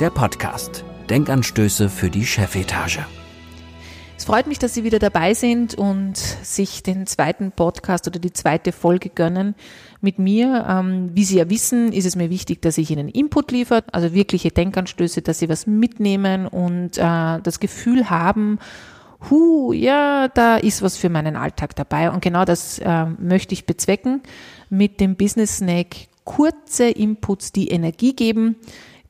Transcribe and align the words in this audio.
der 0.00 0.10
Podcast. 0.10 0.84
Denkanstöße 1.10 1.88
für 1.88 2.08
die 2.08 2.24
Chefetage. 2.24 3.00
Es 4.16 4.24
freut 4.24 4.46
mich, 4.46 4.60
dass 4.60 4.72
Sie 4.72 4.84
wieder 4.84 5.00
dabei 5.00 5.34
sind 5.34 5.74
und 5.74 6.16
sich 6.16 6.84
den 6.84 7.08
zweiten 7.08 7.50
Podcast 7.50 8.06
oder 8.06 8.20
die 8.20 8.32
zweite 8.32 8.70
Folge 8.70 9.08
gönnen 9.08 9.56
mit 10.00 10.20
mir. 10.20 10.66
Ähm, 10.68 11.10
wie 11.14 11.24
Sie 11.24 11.38
ja 11.38 11.50
wissen, 11.50 11.92
ist 11.92 12.04
es 12.04 12.14
mir 12.14 12.30
wichtig, 12.30 12.62
dass 12.62 12.78
ich 12.78 12.92
Ihnen 12.92 13.08
Input 13.08 13.50
liefere, 13.50 13.82
also 13.90 14.14
wirkliche 14.14 14.52
Denkanstöße, 14.52 15.20
dass 15.22 15.40
Sie 15.40 15.48
was 15.48 15.66
mitnehmen 15.66 16.46
und 16.46 16.96
äh, 16.96 17.40
das 17.42 17.58
Gefühl 17.58 18.08
haben, 18.08 18.60
hu, 19.28 19.72
ja, 19.72 20.28
da 20.28 20.58
ist 20.58 20.80
was 20.80 20.96
für 20.96 21.08
meinen 21.08 21.34
Alltag 21.34 21.74
dabei. 21.74 22.12
Und 22.12 22.22
genau 22.22 22.44
das 22.44 22.78
äh, 22.78 23.06
möchte 23.06 23.52
ich 23.52 23.66
bezwecken 23.66 24.22
mit 24.70 25.00
dem 25.00 25.16
Business 25.16 25.56
Snack. 25.56 26.06
Kurze 26.22 26.88
Inputs, 26.88 27.52
die 27.52 27.68
Energie 27.68 28.14
geben, 28.14 28.56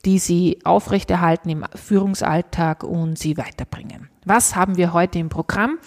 die 0.04 0.18
Sie 0.18 0.58
aufrechterhalten 0.64 1.48
im 1.50 1.64
Führungsalltag 1.74 2.84
und 2.84 3.18
Sie 3.18 3.36
weiterbringen. 3.36 4.08
Was 4.24 4.54
haben 4.54 4.76
wir 4.76 4.92
heute 4.92 5.18
im 5.18 5.28
Programm? 5.28 5.78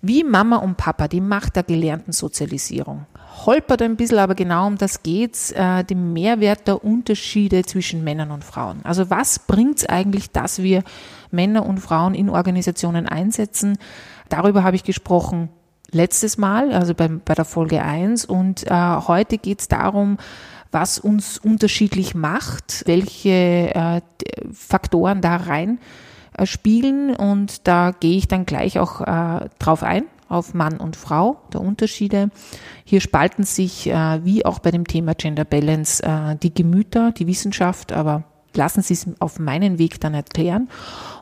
Wie 0.00 0.24
Mama 0.24 0.56
und 0.56 0.76
Papa, 0.76 1.08
die 1.08 1.20
Macht 1.20 1.56
der 1.56 1.64
gelernten 1.64 2.12
Sozialisierung. 2.12 3.06
Holpert 3.46 3.82
ein 3.82 3.96
bisschen, 3.96 4.18
aber 4.18 4.34
genau 4.34 4.68
um 4.68 4.78
das 4.78 5.02
geht's, 5.02 5.50
äh, 5.52 5.82
den 5.82 6.12
Mehrwert 6.12 6.68
der 6.68 6.84
Unterschiede 6.84 7.64
zwischen 7.64 8.04
Männern 8.04 8.30
und 8.30 8.44
Frauen. 8.44 8.80
Also 8.84 9.10
was 9.10 9.40
bringt's 9.40 9.84
eigentlich, 9.84 10.30
dass 10.30 10.62
wir 10.62 10.84
Männer 11.30 11.66
und 11.66 11.78
Frauen 11.78 12.14
in 12.14 12.30
Organisationen 12.30 13.08
einsetzen? 13.08 13.76
Darüber 14.28 14.62
habe 14.62 14.76
ich 14.76 14.84
gesprochen 14.84 15.48
letztes 15.90 16.38
Mal, 16.38 16.72
also 16.72 16.94
bei, 16.94 17.08
bei 17.08 17.34
der 17.34 17.44
Folge 17.44 17.82
1 17.82 18.24
und 18.24 18.66
äh, 18.66 18.70
heute 18.70 19.38
geht's 19.38 19.68
darum, 19.68 20.18
was 20.74 20.98
uns 20.98 21.38
unterschiedlich 21.38 22.14
macht, 22.14 22.82
welche 22.86 23.30
äh, 23.74 24.00
Faktoren 24.52 25.20
da 25.20 25.36
rein 25.36 25.78
äh, 26.36 26.44
spielen 26.44 27.14
und 27.14 27.66
da 27.66 27.92
gehe 27.92 28.18
ich 28.18 28.28
dann 28.28 28.44
gleich 28.44 28.78
auch 28.78 29.00
äh, 29.00 29.48
drauf 29.58 29.82
ein 29.82 30.04
auf 30.28 30.52
Mann 30.52 30.78
und 30.78 30.96
Frau, 30.96 31.40
der 31.52 31.60
Unterschiede. 31.60 32.30
Hier 32.84 33.00
spalten 33.00 33.44
sich, 33.44 33.84
wie 33.84 34.44
auch 34.44 34.58
bei 34.58 34.70
dem 34.70 34.86
Thema 34.86 35.14
Gender 35.14 35.44
Balance, 35.44 36.02
die 36.42 36.52
Gemüter, 36.52 37.12
die 37.12 37.26
Wissenschaft, 37.26 37.92
aber 37.92 38.24
lassen 38.56 38.82
Sie 38.82 38.94
es 38.94 39.06
auf 39.18 39.38
meinen 39.38 39.78
Weg 39.78 40.00
dann 40.00 40.14
erklären. 40.14 40.68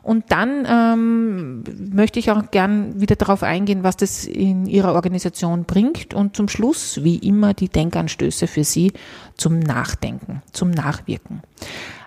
Und 0.01 0.31
dann 0.31 0.65
ähm, 0.67 1.63
möchte 1.93 2.19
ich 2.19 2.31
auch 2.31 2.51
gern 2.51 2.99
wieder 2.99 3.15
darauf 3.15 3.43
eingehen, 3.43 3.83
was 3.83 3.97
das 3.97 4.25
in 4.25 4.65
Ihrer 4.65 4.93
Organisation 4.93 5.65
bringt 5.65 6.13
und 6.13 6.35
zum 6.35 6.49
Schluss, 6.49 7.03
wie 7.03 7.17
immer, 7.17 7.53
die 7.53 7.69
Denkanstöße 7.69 8.47
für 8.47 8.63
Sie 8.63 8.91
zum 9.37 9.59
Nachdenken, 9.59 10.41
zum 10.51 10.71
Nachwirken. 10.71 11.41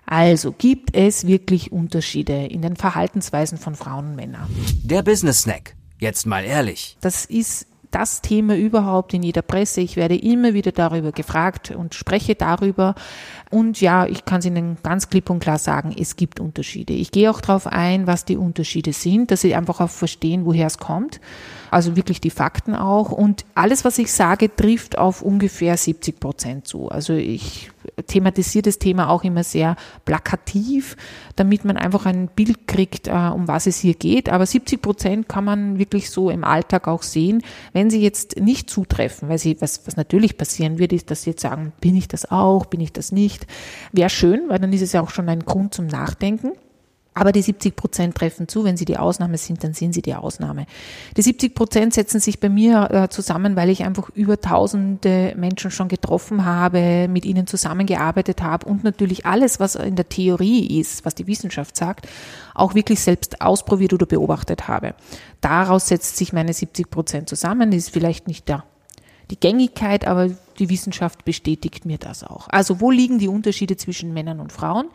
Also 0.07 0.53
gibt 0.53 0.95
es 0.95 1.27
wirklich 1.27 1.73
Unterschiede 1.73 2.47
in 2.47 2.63
den 2.63 2.77
Verhaltensweisen 2.77 3.59
von 3.59 3.75
Frauen 3.75 4.11
und 4.11 4.17
Männern. 4.17 4.49
Der 4.85 5.03
Business 5.03 5.43
Snack. 5.43 5.75
Jetzt 5.99 6.27
mal 6.27 6.45
ehrlich. 6.45 6.97
Das 7.01 7.25
ist 7.25 7.67
das 7.91 8.21
Thema 8.21 8.57
überhaupt 8.57 9.15
in 9.15 9.23
jeder 9.23 9.43
Presse. 9.43 9.81
Ich 9.81 9.97
werde 9.97 10.17
immer 10.17 10.55
wieder 10.55 10.71
darüber 10.73 11.13
gefragt 11.13 11.71
und 11.71 11.95
spreche 11.95 12.35
darüber. 12.35 12.95
Und 13.51 13.81
ja, 13.81 14.07
ich 14.07 14.25
kann 14.25 14.41
es 14.41 14.45
Ihnen 14.45 14.77
ganz 14.83 15.09
klipp 15.09 15.31
und 15.31 15.39
klar 15.39 15.59
sagen, 15.59 15.95
es 15.97 16.17
gibt 16.17 16.41
Unterschiede. 16.41 16.93
Ich 16.93 17.13
gehe 17.13 17.31
auch 17.31 17.41
darauf 17.41 17.67
ein, 17.69 18.07
was 18.07 18.25
die 18.25 18.37
Unterschiede 18.37 18.93
sind, 18.93 19.31
dass 19.31 19.43
Sie 19.43 19.55
einfach 19.55 19.81
auch 19.81 19.91
verstehen, 19.91 20.45
woher 20.45 20.67
es 20.67 20.79
kommt. 20.79 21.21
Also 21.71 21.95
wirklich 21.97 22.21
die 22.21 22.31
Fakten 22.31 22.75
auch. 22.75 23.13
Und 23.13 23.45
alles, 23.55 23.85
was 23.85 23.99
ich 23.99 24.13
sage, 24.13 24.55
trifft 24.55 24.99
auf 24.99 25.23
ungefähr 25.23 25.77
70 25.77 26.19
Prozent 26.19 26.67
zu. 26.67 26.89
Also 26.89 27.13
ich 27.13 27.71
thematisiere 28.07 28.63
das 28.63 28.79
Thema 28.79 29.09
auch 29.11 29.25
immer 29.25 29.45
sehr 29.45 29.77
plakativ, 30.05 30.97
damit 31.37 31.65
man 31.65 31.77
einfach 31.77 32.07
ein 32.07 32.29
Bild 32.29 32.67
kriegt, 32.67 33.09
äh, 33.09 33.13
um 33.13 33.49
was 33.49 33.67
es 33.67 33.79
hier 33.79 33.95
geht. 33.95 34.29
Aber 34.29 34.47
70 34.47 34.83
Prozent 34.83 35.29
kann 35.29 35.45
man 35.45 35.79
wirklich 35.79 36.11
so 36.11 36.31
im 36.31 36.45
Alltag 36.45 36.89
auch 36.89 37.03
sehen. 37.03 37.43
Wenn 37.73 37.91
sie 37.91 38.01
jetzt 38.01 38.39
nicht 38.41 38.71
zutreffen, 38.71 39.29
weil 39.29 39.39
sie, 39.39 39.61
was, 39.61 39.87
was 39.87 39.97
natürlich 39.97 40.37
passieren 40.37 40.79
wird, 40.79 40.93
ist, 40.93 41.11
dass 41.11 41.23
sie 41.23 41.31
jetzt 41.31 41.43
sagen, 41.43 41.73
bin 41.81 41.97
ich 41.97 42.09
das 42.09 42.31
auch, 42.31 42.67
bin 42.67 42.81
ich 42.81 42.93
das 42.93 43.13
nicht. 43.13 43.46
Wäre 43.93 44.11
schön, 44.11 44.49
weil 44.49 44.59
dann 44.59 44.73
ist 44.73 44.83
es 44.83 44.93
ja 44.93 45.01
auch 45.01 45.11
schon 45.11 45.29
ein 45.29 45.41
Grund 45.41 45.75
zum 45.75 45.87
Nachdenken. 45.87 46.53
Aber 47.15 47.33
die 47.33 47.41
70 47.41 47.77
Prozent 47.77 48.15
treffen 48.15 48.47
zu. 48.47 48.65
Wenn 48.65 48.77
sie 48.77 48.85
die 48.85 48.99
Ausnahme 48.99 49.39
sind, 49.39 49.65
dann 49.65 49.73
sind 49.73 49.95
sie 49.95 50.03
die 50.03 50.15
Ausnahme. 50.15 50.67
Die 51.17 51.23
70 51.23 51.55
Prozent 51.55 51.95
setzen 51.95 52.21
sich 52.21 52.41
bei 52.41 52.51
mir 52.51 52.91
äh, 52.91 53.09
zusammen, 53.09 53.57
weil 53.57 53.71
ich 53.71 53.85
einfach 53.85 54.11
über 54.11 54.39
tausende 54.39 55.33
Menschen 55.35 55.71
schon 55.71 55.89
getroffen 55.89 56.45
habe, 56.45 57.09
mit 57.09 57.25
ihnen 57.25 57.47
zusammengearbeitet 57.47 58.43
habe 58.43 58.67
und 58.67 58.85
natürlich 58.85 59.25
alles, 59.25 59.59
was 59.61 59.77
in 59.77 59.97
der 59.97 60.11
Theorie 60.11 60.79
ist, 60.79 61.07
was 61.07 61.15
die 61.15 61.27
Wissenschaft 61.27 61.75
sagt, 61.79 62.07
auch 62.55 62.75
wirklich 62.75 63.01
selbst 63.01 63.41
ausprobiert 63.41 63.95
oder 63.95 64.05
beobachtet 64.05 64.69
habe. 64.69 64.95
Daraus 65.41 65.89
setzt 65.89 66.19
sich 66.19 66.35
meine 66.35 66.53
70 66.53 66.91
Prozent 66.91 67.31
zusammen. 67.31 67.71
Das 67.71 67.79
ist 67.79 67.91
vielleicht 67.91 68.29
nicht 68.29 68.47
der 68.47 68.65
die 69.31 69.41
Gängigkeit, 69.41 70.07
aber 70.07 70.31
die 70.59 70.69
Wissenschaft 70.69 71.25
bestätigt 71.25 71.85
mir 71.85 71.99
das 71.99 72.25
auch. 72.25 72.49
Also 72.49 72.81
wo 72.81 72.91
liegen 72.91 73.19
die 73.19 73.29
Unterschiede 73.29 73.77
zwischen 73.77 74.13
Männern 74.13 74.41
und 74.41 74.53
Frauen? 74.53 74.87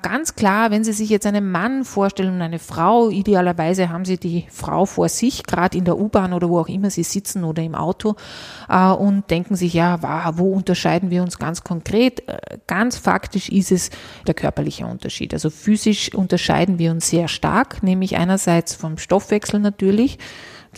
Ganz 0.00 0.36
klar, 0.36 0.70
wenn 0.70 0.84
Sie 0.84 0.92
sich 0.92 1.10
jetzt 1.10 1.26
einen 1.26 1.50
Mann 1.50 1.84
vorstellen 1.84 2.34
und 2.34 2.40
eine 2.40 2.60
Frau, 2.60 3.10
idealerweise 3.10 3.88
haben 3.88 4.04
Sie 4.04 4.16
die 4.16 4.46
Frau 4.48 4.86
vor 4.86 5.08
sich, 5.08 5.42
gerade 5.42 5.76
in 5.76 5.84
der 5.84 5.98
U-Bahn 5.98 6.32
oder 6.32 6.48
wo 6.48 6.60
auch 6.60 6.68
immer 6.68 6.88
Sie 6.88 7.02
sitzen 7.02 7.42
oder 7.42 7.64
im 7.64 7.74
Auto 7.74 8.14
äh, 8.68 8.90
und 8.90 9.28
denken 9.28 9.56
sich, 9.56 9.74
ja, 9.74 9.98
wo 10.38 10.52
unterscheiden 10.52 11.10
wir 11.10 11.24
uns 11.24 11.40
ganz 11.40 11.64
konkret? 11.64 12.28
Äh, 12.28 12.58
ganz 12.68 12.96
faktisch 12.96 13.48
ist 13.48 13.72
es 13.72 13.90
der 14.24 14.34
körperliche 14.34 14.86
Unterschied. 14.86 15.34
Also 15.34 15.50
physisch 15.50 16.14
unterscheiden 16.14 16.78
wir 16.78 16.92
uns 16.92 17.08
sehr 17.10 17.26
stark, 17.26 17.82
nämlich 17.82 18.16
einerseits 18.16 18.76
vom 18.76 18.98
Stoffwechsel 18.98 19.58
natürlich, 19.58 20.18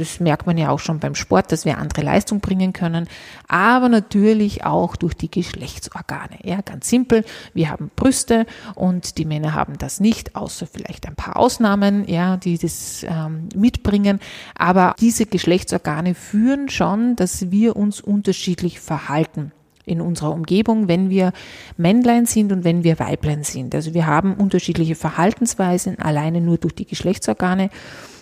das 0.00 0.18
merkt 0.18 0.46
man 0.46 0.56
ja 0.56 0.70
auch 0.70 0.78
schon 0.78 0.98
beim 0.98 1.14
Sport, 1.14 1.52
dass 1.52 1.64
wir 1.64 1.78
andere 1.78 2.02
Leistung 2.02 2.40
bringen 2.40 2.72
können, 2.72 3.06
aber 3.48 3.88
natürlich 3.88 4.64
auch 4.64 4.96
durch 4.96 5.14
die 5.14 5.30
Geschlechtsorgane. 5.30 6.38
Ja, 6.42 6.62
ganz 6.62 6.88
simpel. 6.88 7.24
Wir 7.52 7.70
haben 7.70 7.90
Brüste 7.94 8.46
und 8.74 9.18
die 9.18 9.26
Männer 9.26 9.54
haben 9.54 9.76
das 9.78 10.00
nicht, 10.00 10.36
außer 10.36 10.66
vielleicht 10.66 11.06
ein 11.06 11.16
paar 11.16 11.36
Ausnahmen, 11.36 12.08
ja, 12.08 12.38
die 12.38 12.56
das 12.56 13.04
ähm, 13.06 13.48
mitbringen. 13.54 14.20
Aber 14.56 14.94
diese 14.98 15.26
Geschlechtsorgane 15.26 16.14
führen 16.14 16.70
schon, 16.70 17.14
dass 17.16 17.50
wir 17.50 17.76
uns 17.76 18.00
unterschiedlich 18.00 18.80
verhalten 18.80 19.52
in 19.84 20.00
unserer 20.00 20.32
Umgebung, 20.32 20.88
wenn 20.88 21.10
wir 21.10 21.32
Männlein 21.76 22.24
sind 22.24 22.52
und 22.52 22.64
wenn 22.64 22.84
wir 22.84 22.98
Weiblein 22.98 23.42
sind. 23.42 23.74
Also 23.74 23.92
wir 23.92 24.06
haben 24.06 24.34
unterschiedliche 24.34 24.94
Verhaltensweisen 24.94 25.98
alleine 25.98 26.40
nur 26.40 26.58
durch 26.58 26.74
die 26.74 26.86
Geschlechtsorgane. 26.86 27.70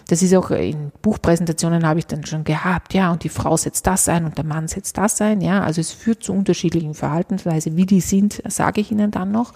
Das 0.09 0.23
ist 0.23 0.35
auch 0.35 0.51
in 0.51 0.91
Buchpräsentationen 1.03 1.87
habe 1.87 1.99
ich 1.99 2.07
dann 2.07 2.25
schon 2.25 2.43
gehabt, 2.43 2.95
ja, 2.95 3.13
und 3.13 3.25
die 3.25 3.29
Frau 3.29 3.59
setzt 3.59 3.87
das 3.87 4.09
ein 4.09 4.25
und 4.25 4.39
der 4.39 4.45
Mann 4.45 4.67
setzt 4.67 4.97
das 4.97 5.21
ein, 5.21 5.43
ja, 5.43 5.63
also 5.63 5.83
es 5.83 5.93
führt 5.93 6.23
zu 6.23 6.33
unterschiedlichen 6.33 6.95
Verhaltensweisen. 6.95 7.77
Wie 7.77 7.85
die 7.85 8.01
sind, 8.01 8.43
sage 8.49 8.81
ich 8.81 8.91
Ihnen 8.91 9.11
dann 9.11 9.31
noch. 9.31 9.53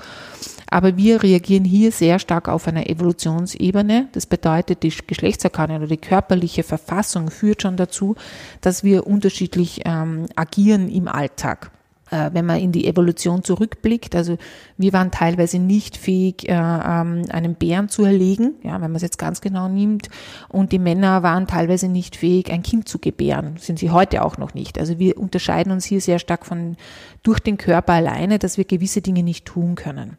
Aber 0.71 0.97
wir 0.99 1.23
reagieren 1.23 1.65
hier 1.65 1.91
sehr 1.91 2.19
stark 2.19 2.49
auf 2.49 2.69
einer 2.69 2.89
Evolutionsebene. 2.89 4.09
Das 4.13 4.27
bedeutet, 4.27 4.83
die 4.83 4.93
Geschlechtserkannung 5.07 5.79
oder 5.79 5.87
die 5.87 5.97
körperliche 5.97 6.63
Verfassung 6.63 7.31
führt 7.31 7.63
schon 7.63 7.79
dazu, 7.79 8.15
dass 8.61 8.85
wir 8.85 9.07
unterschiedlich 9.07 9.83
ähm, 9.87 10.27
agieren 10.37 10.91
im 10.91 11.09
Alltag. 11.09 11.71
Äh, 12.13 12.31
wenn 12.35 12.45
man 12.45 12.61
in 12.61 12.73
die 12.73 12.87
Evolution 12.87 13.43
zurückblickt. 13.43 14.15
Also 14.15 14.37
wir 14.77 14.93
waren 14.93 15.11
teilweise 15.11 15.59
nicht 15.59 15.97
fähig, 15.97 16.47
äh, 16.47 16.53
ähm, 16.53 17.23
einen 17.31 17.55
Bären 17.55 17.89
zu 17.89 18.05
erlegen, 18.05 18.57
ja, 18.63 18.75
wenn 18.75 18.91
man 18.91 18.97
es 18.97 19.03
jetzt 19.03 19.19
ganz 19.19 19.41
genau 19.41 19.67
nimmt. 19.69 20.09
Und 20.51 20.73
die 20.73 20.79
Männer 20.79 21.23
waren 21.23 21.47
teilweise 21.47 21.89
nicht 21.89 22.17
fähig, 22.17 22.53
ein 22.53 22.63
Kind 22.63 22.87
zu 22.87 22.99
gebären. 22.99 23.57
Sind 23.59 23.79
sie 23.79 23.91
heute 23.91 24.25
auch 24.25 24.37
noch 24.37 24.53
nicht. 24.53 24.79
Also 24.79 24.99
wir 24.99 25.17
unterscheiden 25.17 25.73
uns 25.73 25.87
hier 25.87 26.03
sehr 26.03 26.19
stark 26.19 26.45
von 26.45 26.77
durch 27.23 27.41
den 27.41 27.57
Körper 27.57 27.95
alleine, 27.95 28.39
dass 28.39 28.59
wir 28.59 28.65
gewisse 28.67 29.01
Dinge 29.01 29.23
nicht 29.23 29.47
tun 29.47 29.75
können. 29.75 30.19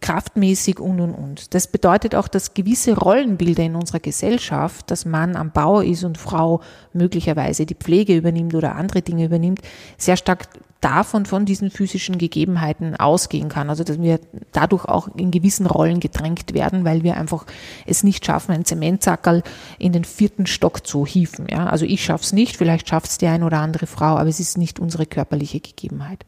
Kraftmäßig 0.00 0.80
und 0.80 1.00
und 1.00 1.14
und. 1.14 1.54
Das 1.54 1.66
bedeutet 1.66 2.14
auch, 2.14 2.28
dass 2.28 2.54
gewisse 2.54 2.96
Rollenbilder 2.96 3.62
in 3.62 3.76
unserer 3.76 4.00
Gesellschaft, 4.00 4.90
dass 4.90 5.04
Mann 5.04 5.36
am 5.36 5.50
Bauer 5.50 5.84
ist 5.84 6.04
und 6.04 6.18
Frau 6.18 6.60
möglicherweise 6.92 7.66
die 7.66 7.74
Pflege 7.74 8.16
übernimmt 8.16 8.54
oder 8.54 8.76
andere 8.76 9.02
Dinge 9.02 9.26
übernimmt, 9.26 9.60
sehr 9.98 10.16
stark 10.16 10.48
davon, 10.80 11.26
von 11.26 11.44
diesen 11.44 11.70
physischen 11.70 12.18
Gegebenheiten 12.18 12.96
ausgehen 12.96 13.48
kann. 13.48 13.68
Also 13.68 13.84
dass 13.84 14.00
wir 14.00 14.20
dadurch 14.52 14.86
auch 14.86 15.08
in 15.16 15.30
gewissen 15.30 15.66
Rollen 15.66 16.00
gedrängt 16.00 16.54
werden, 16.54 16.84
weil 16.84 17.02
wir 17.02 17.16
einfach 17.16 17.44
es 17.86 18.02
nicht 18.02 18.24
schaffen, 18.24 18.52
einen 18.52 18.64
Zementsackerl 18.64 19.42
in 19.78 19.92
den 19.92 20.04
vierten 20.04 20.46
Stock 20.46 20.86
zu 20.86 21.06
hieven. 21.06 21.46
Ja? 21.50 21.66
Also 21.66 21.84
ich 21.84 22.02
schaff's 22.04 22.32
nicht, 22.32 22.56
vielleicht 22.56 22.88
schafft's 22.88 23.18
die 23.18 23.26
eine 23.26 23.44
oder 23.44 23.58
andere 23.58 23.86
Frau, 23.86 24.16
aber 24.16 24.28
es 24.28 24.40
ist 24.40 24.58
nicht 24.58 24.80
unsere 24.80 25.06
körperliche 25.06 25.60
Gegebenheit. 25.60 26.24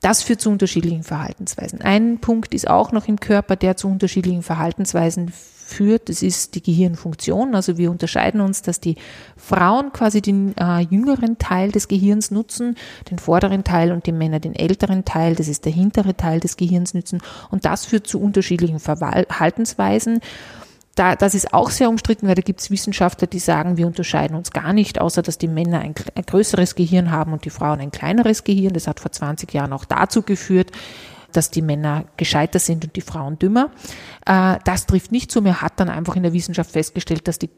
Das 0.00 0.22
führt 0.22 0.40
zu 0.40 0.50
unterschiedlichen 0.50 1.02
Verhaltensweisen. 1.02 1.80
Ein 1.82 2.18
Punkt 2.20 2.54
ist 2.54 2.68
auch 2.68 2.92
noch 2.92 3.08
im 3.08 3.18
Körper, 3.18 3.56
der 3.56 3.76
zu 3.76 3.88
unterschiedlichen 3.88 4.42
Verhaltensweisen 4.42 5.32
führt. 5.68 6.08
Das 6.08 6.22
ist 6.22 6.54
die 6.54 6.62
Gehirnfunktion. 6.62 7.54
Also 7.54 7.76
wir 7.76 7.90
unterscheiden 7.90 8.40
uns, 8.40 8.62
dass 8.62 8.80
die 8.80 8.96
Frauen 9.36 9.92
quasi 9.92 10.22
den 10.22 10.56
äh, 10.56 10.80
jüngeren 10.80 11.38
Teil 11.38 11.70
des 11.70 11.88
Gehirns 11.88 12.30
nutzen, 12.30 12.76
den 13.10 13.18
vorderen 13.18 13.64
Teil 13.64 13.92
und 13.92 14.06
die 14.06 14.12
Männer 14.12 14.40
den 14.40 14.54
älteren 14.54 15.04
Teil. 15.04 15.34
Das 15.34 15.48
ist 15.48 15.64
der 15.64 15.72
hintere 15.72 16.16
Teil 16.16 16.40
des 16.40 16.56
Gehirns 16.56 16.94
nutzen. 16.94 17.20
Und 17.50 17.64
das 17.64 17.84
führt 17.84 18.06
zu 18.06 18.20
unterschiedlichen 18.20 18.80
Verhaltensweisen. 18.80 20.20
Da, 20.98 21.14
das 21.14 21.36
ist 21.36 21.54
auch 21.54 21.70
sehr 21.70 21.88
umstritten, 21.88 22.26
weil 22.26 22.34
da 22.34 22.42
gibt 22.42 22.60
es 22.60 22.72
Wissenschaftler, 22.72 23.28
die 23.28 23.38
sagen, 23.38 23.76
wir 23.76 23.86
unterscheiden 23.86 24.36
uns 24.36 24.50
gar 24.50 24.72
nicht, 24.72 25.00
außer 25.00 25.22
dass 25.22 25.38
die 25.38 25.46
Männer 25.46 25.78
ein, 25.78 25.94
ein 26.16 26.24
größeres 26.24 26.74
Gehirn 26.74 27.12
haben 27.12 27.32
und 27.32 27.44
die 27.44 27.50
Frauen 27.50 27.78
ein 27.78 27.92
kleineres 27.92 28.42
Gehirn. 28.42 28.74
Das 28.74 28.88
hat 28.88 28.98
vor 28.98 29.12
20 29.12 29.54
Jahren 29.54 29.72
auch 29.72 29.84
dazu 29.84 30.22
geführt, 30.22 30.72
dass 31.32 31.52
die 31.52 31.62
Männer 31.62 32.06
gescheiter 32.16 32.58
sind 32.58 32.84
und 32.84 32.96
die 32.96 33.00
Frauen 33.00 33.38
dümmer. 33.38 33.70
Äh, 34.26 34.56
das 34.64 34.86
trifft 34.86 35.12
nicht 35.12 35.30
zu. 35.30 35.40
Mir 35.40 35.62
hat 35.62 35.74
dann 35.76 35.88
einfach 35.88 36.16
in 36.16 36.24
der 36.24 36.32
Wissenschaft 36.32 36.72
festgestellt, 36.72 37.28
dass 37.28 37.38
die 37.38 37.50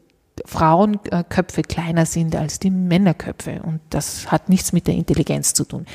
Frauenköpfe 0.45 1.61
kleiner 1.61 2.05
sind 2.05 2.35
als 2.35 2.59
die 2.59 2.71
Männerköpfe. 2.71 3.61
Und 3.63 3.79
das 3.89 4.31
hat 4.31 4.49
nichts 4.49 4.73
mit 4.73 4.87
der 4.87 4.95
Intelligenz 4.95 5.53
zu 5.53 5.63
tun. 5.63 5.85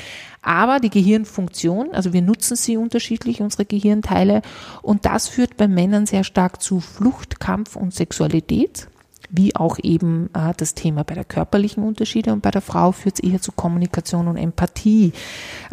Aber 0.41 0.79
die 0.79 0.89
Gehirnfunktion, 0.89 1.93
also 1.93 2.13
wir 2.13 2.21
nutzen 2.21 2.55
sie 2.55 2.77
unterschiedlich, 2.77 3.41
unsere 3.41 3.65
Gehirnteile. 3.65 4.41
Und 4.81 5.05
das 5.05 5.27
führt 5.27 5.57
bei 5.57 5.67
Männern 5.67 6.05
sehr 6.05 6.23
stark 6.23 6.61
zu 6.61 6.79
Flucht, 6.79 7.39
Kampf 7.39 7.75
und 7.75 7.93
Sexualität 7.93 8.87
wie 9.29 9.55
auch 9.55 9.77
eben 9.81 10.29
äh, 10.33 10.53
das 10.55 10.73
Thema 10.73 11.03
bei 11.03 11.15
der 11.15 11.25
körperlichen 11.25 11.83
Unterschiede 11.83 12.31
und 12.31 12.41
bei 12.41 12.51
der 12.51 12.61
Frau 12.61 12.91
führt 12.91 13.15
es 13.21 13.29
eher 13.29 13.41
zu 13.41 13.51
Kommunikation 13.51 14.27
und 14.27 14.37
Empathie. 14.37 15.11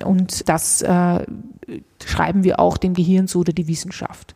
Und 0.05 0.49
das 0.49 0.82
äh, 0.82 1.25
schreiben 2.05 2.44
wir 2.44 2.59
auch 2.59 2.76
dem 2.76 2.94
Gehirn 2.94 3.29
zu 3.29 3.41
oder 3.41 3.53
die 3.53 3.69
Wissenschaft 3.69 4.35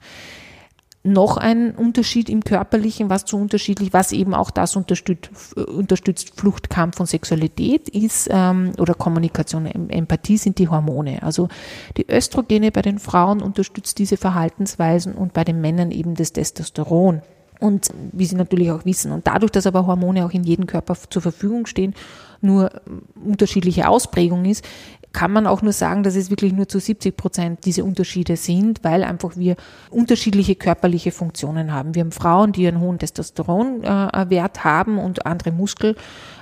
noch 1.04 1.36
ein 1.36 1.74
Unterschied 1.74 2.28
im 2.28 2.42
Körperlichen, 2.42 3.08
was 3.08 3.24
zu 3.24 3.36
unterschiedlich, 3.36 3.92
was 3.92 4.12
eben 4.12 4.34
auch 4.34 4.50
das 4.50 4.76
unterstützt, 4.76 5.56
unterstützt 5.56 6.32
Flucht, 6.38 6.70
Kampf 6.70 6.98
und 7.00 7.06
Sexualität 7.06 7.88
ist 7.88 8.28
ähm, 8.30 8.72
oder 8.78 8.94
Kommunikation, 8.94 9.66
Empathie 9.66 10.36
sind 10.36 10.58
die 10.58 10.68
Hormone. 10.68 11.22
Also 11.22 11.48
die 11.96 12.10
Östrogene 12.10 12.72
bei 12.72 12.82
den 12.82 12.98
Frauen 12.98 13.42
unterstützt 13.42 13.98
diese 13.98 14.16
Verhaltensweisen 14.16 15.14
und 15.14 15.32
bei 15.32 15.44
den 15.44 15.60
Männern 15.60 15.90
eben 15.90 16.14
das 16.14 16.32
Testosteron. 16.32 17.22
Und 17.60 17.88
wie 18.12 18.24
Sie 18.24 18.36
natürlich 18.36 18.70
auch 18.70 18.84
wissen. 18.84 19.10
Und 19.10 19.26
dadurch, 19.26 19.50
dass 19.50 19.66
aber 19.66 19.86
Hormone 19.86 20.24
auch 20.24 20.30
in 20.30 20.44
jedem 20.44 20.66
Körper 20.66 20.96
zur 21.10 21.22
Verfügung 21.22 21.66
stehen, 21.66 21.94
nur 22.40 22.70
unterschiedliche 23.24 23.88
Ausprägung 23.88 24.44
ist, 24.44 24.64
kann 25.12 25.32
man 25.32 25.46
auch 25.46 25.62
nur 25.62 25.72
sagen, 25.72 26.02
dass 26.02 26.16
es 26.16 26.30
wirklich 26.30 26.52
nur 26.52 26.68
zu 26.68 26.80
70 26.80 27.16
Prozent 27.16 27.64
diese 27.64 27.84
Unterschiede 27.84 28.36
sind, 28.36 28.84
weil 28.84 29.04
einfach 29.04 29.36
wir 29.36 29.56
unterschiedliche 29.90 30.54
körperliche 30.54 31.12
Funktionen 31.12 31.72
haben. 31.72 31.94
Wir 31.94 32.02
haben 32.02 32.12
Frauen, 32.12 32.52
die 32.52 32.68
einen 32.68 32.80
hohen 32.80 32.98
Testosteronwert 32.98 34.64
haben 34.64 34.98
und 34.98 35.26
andere 35.26 35.50
Muskel 35.50 35.96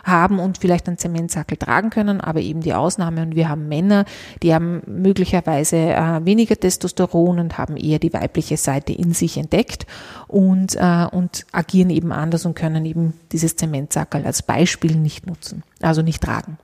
haben 0.04 0.38
und 0.38 0.58
vielleicht 0.58 0.88
einen 0.88 0.98
Zementsackel 0.98 1.56
tragen 1.56 1.90
können, 1.90 2.20
aber 2.20 2.40
eben 2.40 2.60
die 2.60 2.74
Ausnahme. 2.74 3.22
Und 3.22 3.34
wir 3.34 3.48
haben 3.48 3.68
Männer, 3.68 4.04
die 4.42 4.54
haben 4.54 4.82
möglicherweise 4.86 5.76
äh, 5.76 6.24
weniger 6.24 6.56
Testosteron 6.56 7.38
und 7.38 7.58
haben 7.58 7.76
eher 7.76 7.98
die 7.98 8.12
weibliche 8.12 8.56
Seite 8.56 8.92
in 8.92 9.12
sich 9.12 9.36
entdeckt 9.36 9.86
und, 10.28 10.76
äh, 10.76 11.06
und 11.10 11.46
agieren 11.52 11.90
eben 11.90 12.12
anders 12.12 12.46
und 12.46 12.54
können 12.54 12.84
eben 12.84 13.14
dieses 13.32 13.56
Zementsackel 13.56 14.24
als 14.24 14.42
Beispiel 14.42 14.96
nicht 14.96 15.26
nutzen, 15.26 15.62
also 15.80 16.02
nicht 16.02 16.22
tragen. 16.22 16.58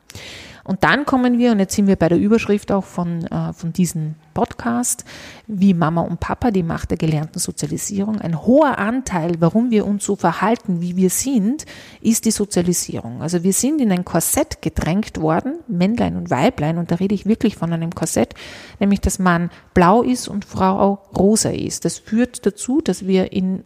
Und 0.64 0.84
dann 0.84 1.04
kommen 1.06 1.38
wir, 1.38 1.52
und 1.52 1.58
jetzt 1.58 1.74
sind 1.74 1.86
wir 1.86 1.96
bei 1.96 2.08
der 2.08 2.18
Überschrift 2.18 2.70
auch 2.70 2.84
von, 2.84 3.24
äh, 3.26 3.52
von 3.52 3.72
diesem 3.72 4.14
Podcast, 4.32 5.04
wie 5.46 5.74
Mama 5.74 6.02
und 6.02 6.20
Papa, 6.20 6.50
die 6.50 6.62
Macht 6.62 6.90
der 6.90 6.98
gelernten 6.98 7.38
Sozialisierung. 7.38 8.20
Ein 8.20 8.42
hoher 8.42 8.78
Anteil, 8.78 9.36
warum 9.40 9.70
wir 9.70 9.86
uns 9.86 10.04
so 10.04 10.16
verhalten, 10.16 10.80
wie 10.80 10.96
wir 10.96 11.10
sind, 11.10 11.66
ist 12.00 12.24
die 12.24 12.30
Sozialisierung. 12.30 13.22
Also 13.22 13.42
wir 13.42 13.52
sind 13.52 13.80
in 13.80 13.92
ein 13.92 14.04
Korsett 14.04 14.62
gedrängt 14.62 15.20
worden, 15.20 15.56
Männlein 15.66 16.16
und 16.16 16.30
Weiblein, 16.30 16.78
und 16.78 16.90
da 16.90 16.96
rede 16.96 17.14
ich 17.14 17.26
wirklich 17.26 17.56
von 17.56 17.72
einem 17.72 17.94
Korsett, 17.94 18.34
nämlich 18.78 19.00
dass 19.00 19.18
Mann 19.18 19.50
blau 19.74 20.02
ist 20.02 20.28
und 20.28 20.44
Frau 20.44 21.02
rosa 21.16 21.50
ist. 21.50 21.84
Das 21.84 21.98
führt 21.98 22.46
dazu, 22.46 22.80
dass 22.80 23.06
wir 23.06 23.32
in 23.32 23.64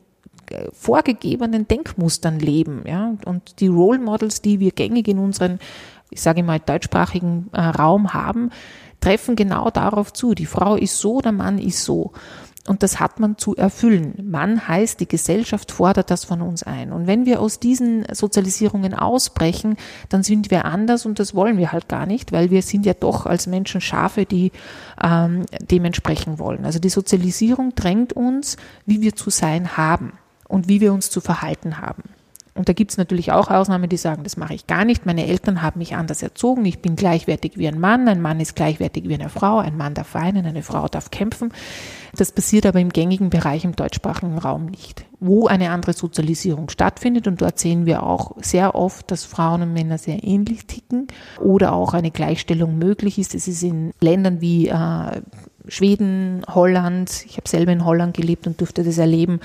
äh, 0.51 0.69
vorgegebenen 0.73 1.67
Denkmustern 1.67 2.39
leben, 2.39 2.85
ja, 2.87 3.15
und 3.25 3.61
die 3.61 3.67
Role 3.67 3.99
Models, 3.99 4.43
die 4.43 4.61
wir 4.61 4.71
gängig 4.71 5.09
in 5.09 5.19
unseren 5.19 5.59
ich 6.11 6.23
sage 6.23 6.43
mal, 6.43 6.61
deutschsprachigen 6.61 7.49
äh, 7.53 7.61
Raum 7.61 8.15
haben, 8.15 8.51
treffen 9.01 9.37
genau 9.37 9.71
darauf 9.71 10.13
zu. 10.13 10.35
Die 10.35 10.47
Frau 10.47 10.77
ist 10.77 10.99
so, 10.99 11.21
der 11.21 11.33
Mann 11.33 11.59
ist 11.59 11.85
so. 11.85 12.13
Und 12.67 12.83
das 12.83 12.99
hat 12.99 13.21
man 13.21 13.39
zu 13.39 13.55
erfüllen. 13.55 14.15
Mann 14.25 14.67
heißt, 14.67 14.99
die 14.99 15.07
Gesellschaft 15.07 15.71
fordert 15.71 16.11
das 16.11 16.25
von 16.25 16.43
uns 16.43 16.65
ein. 16.65 16.93
Und 16.93 17.07
wenn 17.07 17.25
wir 17.25 17.41
aus 17.41 17.61
diesen 17.61 18.05
Sozialisierungen 18.13 18.93
ausbrechen, 18.95 19.77
dann 20.09 20.23
sind 20.23 20.51
wir 20.51 20.65
anders 20.65 21.07
und 21.07 21.21
das 21.21 21.35
wollen 21.35 21.59
wir 21.59 21.71
halt 21.71 21.89
gar 21.89 22.07
nicht, 22.07 22.33
weil 22.33 22.51
wir 22.51 22.63
sind 22.63 22.85
ja 22.85 22.95
doch 22.95 23.27
als 23.27 23.47
Menschen 23.47 23.81
Schafe, 23.81 24.25
die 24.25 24.51
ähm, 25.03 25.47
dementsprechend 25.71 26.39
wollen. 26.39 26.65
Also 26.65 26.79
die 26.81 26.89
Sozialisierung 26.89 27.75
drängt 27.77 28.15
uns, 28.15 28.57
wie 28.85 29.01
wir 29.01 29.15
zu 29.15 29.31
sein 29.31 29.77
haben 29.77 30.15
und 30.49 30.69
wie 30.69 30.81
wir 30.81 30.93
uns 30.93 31.11
zu 31.11 31.21
verhalten 31.21 31.79
haben. 31.79 32.03
Und 32.57 32.69
da 32.69 32.73
gibt 32.73 32.91
es 32.91 32.97
natürlich 32.97 33.33
auch 33.33 33.51
Ausnahmen, 33.51 33.89
die 33.89 33.97
sagen, 33.97 34.25
das 34.25 34.37
mache 34.37 34.55
ich 34.55 34.67
gar 34.67 34.85
nicht. 34.85 35.05
Meine 35.05 35.27
Eltern 35.27 35.63
haben 35.63 35.79
mich 35.79 35.95
anders 35.95 36.23
erzogen. 36.23 36.65
Ich 36.65 36.81
bin 36.81 36.97
gleichwertig 36.97 37.53
wie 37.57 37.69
ein 37.69 37.79
Mann. 37.79 38.09
Ein 38.09 38.23
Mann 38.23 38.41
ist 38.41 38.57
gleichwertig 38.57 39.09
wie 39.09 39.15
eine 39.15 39.29
Frau. 39.29 39.59
Ein 39.59 39.77
Mann 39.77 39.95
darf 39.95 40.15
weinen, 40.15 40.47
eine 40.47 40.63
Frau 40.63 40.89
darf 40.89 41.11
kämpfen. 41.11 41.53
Das 42.17 42.33
passiert 42.33 42.65
aber 42.65 42.81
im 42.81 42.89
gängigen 42.89 43.29
Bereich 43.29 43.65
im 43.65 43.77
deutschsprachigen 43.77 44.39
Raum 44.39 44.67
nicht, 44.67 45.05
wo 45.21 45.47
eine 45.47 45.71
andere 45.71 45.93
Sozialisierung 45.93 46.71
stattfindet. 46.71 47.27
Und 47.27 47.43
dort 47.43 47.59
sehen 47.59 47.85
wir 47.85 48.03
auch 48.03 48.33
sehr 48.41 48.75
oft, 48.75 49.11
dass 49.11 49.25
Frauen 49.25 49.63
und 49.63 49.73
Männer 49.75 49.99
sehr 49.99 50.25
ähnlich 50.25 50.67
ticken 50.67 51.09
oder 51.39 51.75
auch 51.75 51.93
eine 51.93 52.11
Gleichstellung 52.11 52.79
möglich 52.79 53.19
ist. 53.19 53.35
Es 53.35 53.49
ist 53.49 53.63
in 53.63 53.93
Ländern 54.01 54.41
wie 54.41 54.69
äh, 54.69 55.21
Schweden, 55.69 56.43
Holland, 56.49 57.25
ich 57.27 57.37
habe 57.37 57.49
selber 57.49 57.73
in 57.73 57.85
Holland 57.85 58.17
gelebt 58.17 58.47
und 58.47 58.61
durfte 58.61 58.85
das 58.85 58.99
erleben, 58.99 59.41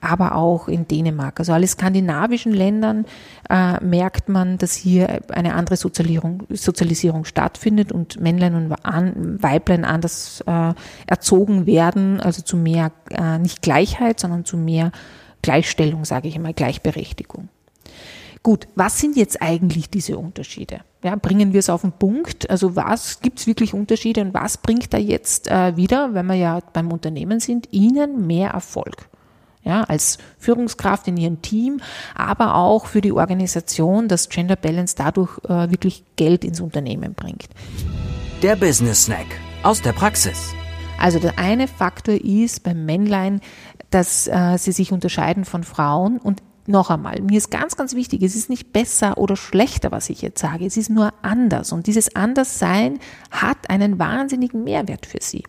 aber 0.00 0.34
auch 0.34 0.68
in 0.68 0.86
Dänemark. 0.88 1.38
Also 1.38 1.52
alle 1.52 1.66
skandinavischen 1.66 2.52
Ländern 2.52 3.06
äh, 3.48 3.82
merkt 3.84 4.28
man, 4.28 4.58
dass 4.58 4.74
hier 4.74 5.20
eine 5.30 5.54
andere 5.54 5.76
Sozialisierung, 5.76 6.44
Sozialisierung 6.50 7.24
stattfindet 7.24 7.92
und 7.92 8.20
Männlein 8.20 8.54
und 8.54 8.70
Weiblein 9.42 9.84
anders 9.84 10.42
äh, 10.46 10.74
erzogen 11.06 11.66
werden, 11.66 12.20
also 12.20 12.42
zu 12.42 12.56
mehr, 12.56 12.92
äh, 13.10 13.38
nicht 13.38 13.62
Gleichheit, 13.62 14.20
sondern 14.20 14.44
zu 14.44 14.56
mehr 14.56 14.92
Gleichstellung, 15.42 16.04
sage 16.04 16.28
ich 16.28 16.36
immer, 16.36 16.52
Gleichberechtigung. 16.52 17.48
Gut, 18.42 18.66
was 18.74 18.98
sind 18.98 19.16
jetzt 19.16 19.40
eigentlich 19.40 19.88
diese 19.88 20.18
Unterschiede? 20.18 20.80
Ja, 21.04 21.14
bringen 21.14 21.52
wir 21.52 21.60
es 21.60 21.70
auf 21.70 21.82
den 21.82 21.92
Punkt? 21.92 22.50
Also 22.50 22.74
was 22.74 23.20
gibt 23.20 23.38
es 23.38 23.46
wirklich 23.46 23.72
Unterschiede 23.72 24.20
und 24.20 24.34
was 24.34 24.56
bringt 24.56 24.92
da 24.92 24.98
jetzt 24.98 25.48
äh, 25.48 25.76
wieder, 25.76 26.12
wenn 26.14 26.26
wir 26.26 26.34
ja 26.34 26.60
beim 26.72 26.90
Unternehmen 26.90 27.38
sind, 27.38 27.68
Ihnen 27.72 28.26
mehr 28.26 28.50
Erfolg? 28.50 29.08
Ja, 29.62 29.84
als 29.84 30.18
Führungskraft 30.38 31.06
in 31.06 31.16
Ihrem 31.16 31.40
Team, 31.40 31.80
aber 32.16 32.56
auch 32.56 32.86
für 32.86 33.00
die 33.00 33.12
Organisation, 33.12 34.08
dass 34.08 34.28
Gender 34.28 34.56
Balance 34.56 34.96
dadurch 34.98 35.38
äh, 35.44 35.70
wirklich 35.70 36.02
Geld 36.16 36.44
ins 36.44 36.60
Unternehmen 36.60 37.14
bringt. 37.14 37.46
Der 38.42 38.56
Business 38.56 39.04
Snack 39.04 39.26
aus 39.62 39.80
der 39.82 39.92
Praxis. 39.92 40.52
Also 40.98 41.20
der 41.20 41.38
eine 41.38 41.68
Faktor 41.68 42.14
ist 42.16 42.64
beim 42.64 42.84
Männlein, 42.84 43.40
dass 43.90 44.26
äh, 44.26 44.56
sie 44.58 44.72
sich 44.72 44.90
unterscheiden 44.90 45.44
von 45.44 45.62
Frauen 45.62 46.18
und 46.18 46.42
noch 46.66 46.90
einmal, 46.90 47.20
mir 47.20 47.38
ist 47.38 47.50
ganz, 47.50 47.76
ganz 47.76 47.94
wichtig, 47.94 48.22
es 48.22 48.36
ist 48.36 48.50
nicht 48.50 48.72
besser 48.72 49.18
oder 49.18 49.36
schlechter, 49.36 49.90
was 49.90 50.10
ich 50.10 50.22
jetzt 50.22 50.40
sage, 50.40 50.66
es 50.66 50.76
ist 50.76 50.90
nur 50.90 51.12
anders. 51.22 51.72
Und 51.72 51.86
dieses 51.86 52.14
Anderssein 52.14 52.98
hat 53.30 53.68
einen 53.68 53.98
wahnsinnigen 53.98 54.64
Mehrwert 54.64 55.06
für 55.06 55.20
Sie. 55.20 55.44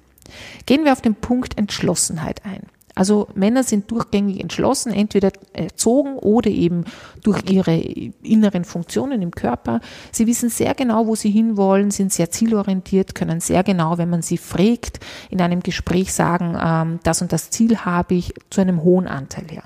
Gehen 0.66 0.86
wir 0.86 0.92
auf 0.92 1.02
den 1.02 1.16
Punkt 1.16 1.58
Entschlossenheit 1.58 2.46
ein. 2.46 2.62
Also 2.96 3.28
Männer 3.34 3.64
sind 3.64 3.90
durchgängig 3.90 4.40
entschlossen, 4.40 4.94
entweder 4.94 5.32
erzogen 5.54 6.16
oder 6.18 6.52
eben 6.52 6.86
durch 7.24 7.42
ihre 7.50 7.76
inneren 7.76 8.66
Funktionen 8.66 9.24
im 9.24 9.32
Körper. 9.32 9.82
Sie 10.12 10.28
wissen 10.28 10.50
sehr 10.50 10.76
genau, 10.76 11.08
wo 11.08 11.16
sie 11.16 11.32
hinwollen, 11.32 11.90
sind 11.90 12.14
sehr 12.14 12.30
zielorientiert, 12.30 13.16
können 13.16 13.40
sehr 13.40 13.64
genau, 13.64 13.98
wenn 13.98 14.12
man 14.12 14.22
sie 14.22 14.38
fragt, 14.38 15.00
in 15.32 15.42
einem 15.42 15.62
Gespräch 15.62 16.14
sagen, 16.14 16.56
ähm, 16.62 17.00
das 17.02 17.24
und 17.24 17.34
das 17.34 17.50
Ziel 17.50 17.78
habe 17.80 18.14
ich 18.14 18.34
zu 18.52 18.62
einem 18.62 18.84
hohen 18.84 19.08
Anteil 19.08 19.46
her. 19.50 19.64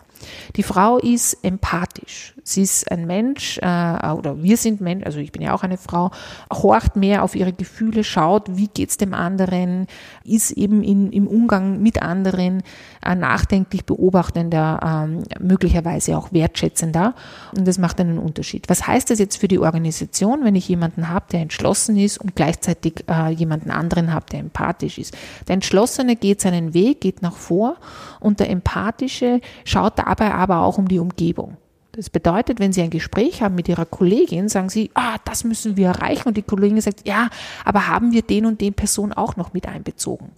Die 0.55 0.63
Frau 0.63 0.97
ist 0.97 1.43
empathisch. 1.43 2.33
Sie 2.43 2.61
ist 2.61 2.89
ein 2.91 3.05
Mensch, 3.07 3.57
äh, 3.57 4.11
oder 4.11 4.41
wir 4.41 4.57
sind 4.57 4.81
Menschen, 4.81 5.05
also 5.05 5.19
ich 5.19 5.31
bin 5.31 5.41
ja 5.41 5.53
auch 5.53 5.63
eine 5.63 5.77
Frau, 5.77 6.11
horcht 6.51 6.95
mehr 6.95 7.23
auf 7.23 7.35
ihre 7.35 7.53
Gefühle, 7.53 8.03
schaut, 8.03 8.55
wie 8.55 8.67
geht's 8.67 8.97
dem 8.97 9.13
anderen, 9.13 9.87
ist 10.23 10.51
eben 10.51 10.83
in, 10.83 11.11
im 11.11 11.27
Umgang 11.27 11.81
mit 11.81 12.01
anderen 12.01 12.63
äh, 13.05 13.15
nachdenklich 13.15 13.85
beobachtender, 13.85 14.79
ähm, 14.83 15.23
möglicherweise 15.39 16.17
auch 16.17 16.31
wertschätzender. 16.31 17.15
Und 17.55 17.67
das 17.67 17.77
macht 17.77 17.99
einen 17.99 18.17
Unterschied. 18.17 18.69
Was 18.69 18.87
heißt 18.87 19.09
das 19.09 19.19
jetzt 19.19 19.37
für 19.37 19.47
die 19.47 19.59
Organisation, 19.59 20.43
wenn 20.43 20.55
ich 20.55 20.67
jemanden 20.67 21.09
habe, 21.09 21.25
der 21.31 21.41
entschlossen 21.41 21.97
ist 21.97 22.17
und 22.17 22.35
gleichzeitig 22.35 23.05
äh, 23.09 23.29
jemanden 23.31 23.71
anderen 23.71 24.13
habe, 24.13 24.25
der 24.31 24.39
empathisch 24.39 24.97
ist? 24.97 25.17
Der 25.47 25.53
Entschlossene 25.55 26.15
geht 26.15 26.41
seinen 26.41 26.73
Weg, 26.73 27.01
geht 27.01 27.21
nach 27.21 27.35
vor 27.35 27.75
und 28.19 28.39
der 28.39 28.49
Empathische 28.49 29.41
schaut 29.63 29.99
dabei 30.17 30.33
aber 30.33 30.61
auch 30.61 30.77
um 30.77 30.87
die 30.87 30.99
Umgebung. 30.99 31.57
Das 31.93 32.09
bedeutet, 32.09 32.59
wenn 32.59 32.73
Sie 32.73 32.81
ein 32.81 32.91
Gespräch 32.91 33.41
haben 33.41 33.55
mit 33.55 33.67
Ihrer 33.67 33.85
Kollegin, 33.85 34.49
sagen 34.49 34.69
Sie, 34.69 34.91
ah, 34.93 35.17
das 35.25 35.43
müssen 35.43 35.77
wir 35.77 35.87
erreichen. 35.87 36.27
Und 36.27 36.37
die 36.37 36.43
Kollegin 36.43 36.79
sagt, 36.79 37.07
ja, 37.07 37.29
aber 37.65 37.87
haben 37.87 38.11
wir 38.11 38.21
den 38.21 38.45
und 38.45 38.61
den 38.61 38.73
Person 38.73 39.13
auch 39.13 39.35
noch 39.35 39.53
mit 39.53 39.67
einbezogen? 39.67 40.29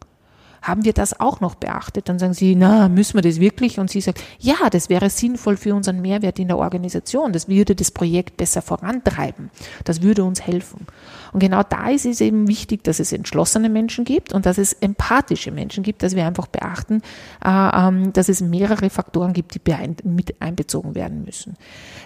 Haben 0.61 0.83
wir 0.85 0.93
das 0.93 1.19
auch 1.19 1.39
noch 1.39 1.55
beachtet? 1.55 2.09
Dann 2.09 2.19
sagen 2.19 2.33
sie, 2.33 2.55
na, 2.55 2.89
müssen 2.89 3.15
wir 3.15 3.21
das 3.21 3.39
wirklich? 3.39 3.79
Und 3.79 3.89
sie 3.89 4.01
sagt, 4.01 4.21
ja, 4.39 4.69
das 4.71 4.89
wäre 4.89 5.09
sinnvoll 5.09 5.57
für 5.57 5.75
unseren 5.75 6.01
Mehrwert 6.01 6.39
in 6.39 6.47
der 6.47 6.57
Organisation. 6.57 7.33
Das 7.33 7.47
würde 7.47 7.75
das 7.75 7.91
Projekt 7.91 8.37
besser 8.37 8.61
vorantreiben. 8.61 9.49
Das 9.83 10.01
würde 10.01 10.23
uns 10.23 10.41
helfen. 10.41 10.87
Und 11.31 11.39
genau 11.39 11.61
da 11.63 11.89
ist 11.89 12.05
es 12.05 12.21
eben 12.21 12.47
wichtig, 12.47 12.83
dass 12.83 12.99
es 12.99 13.13
entschlossene 13.13 13.69
Menschen 13.69 14.05
gibt 14.05 14.33
und 14.33 14.45
dass 14.45 14.57
es 14.57 14.73
empathische 14.73 15.51
Menschen 15.51 15.83
gibt, 15.83 16.03
dass 16.03 16.15
wir 16.15 16.25
einfach 16.25 16.47
beachten, 16.47 17.01
äh, 17.45 17.49
ähm, 17.49 18.13
dass 18.13 18.29
es 18.29 18.41
mehrere 18.41 18.89
Faktoren 18.89 19.33
gibt, 19.33 19.55
die 19.55 19.61
mit 20.03 20.41
einbezogen 20.41 20.95
werden 20.95 21.23
müssen. 21.23 21.55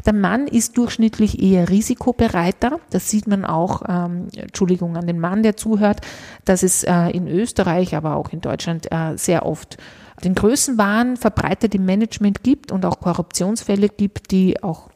Der 0.05 0.13
Mann 0.13 0.47
ist 0.47 0.77
durchschnittlich 0.77 1.41
eher 1.41 1.69
risikobereiter. 1.69 2.79
Das 2.89 3.09
sieht 3.09 3.27
man 3.27 3.45
auch, 3.45 3.83
ähm, 3.87 4.27
Entschuldigung 4.35 4.97
an 4.97 5.07
den 5.07 5.19
Mann, 5.19 5.43
der 5.43 5.55
zuhört, 5.55 6.01
dass 6.45 6.63
es 6.63 6.83
äh, 6.83 7.09
in 7.11 7.27
Österreich, 7.27 7.95
aber 7.95 8.15
auch 8.15 8.29
in 8.29 8.41
Deutschland 8.43 8.91
äh, 8.91 9.17
sehr 9.17 9.45
oft 9.45 9.77
den 10.23 10.35
Größenwahn 10.35 11.17
verbreitet 11.17 11.75
im 11.75 11.85
Management 11.85 12.43
gibt 12.43 12.71
und 12.71 12.85
auch 12.85 12.99
Korruptionsfälle 12.99 13.89
gibt, 13.89 14.31
die 14.31 14.61
auch 14.63 14.89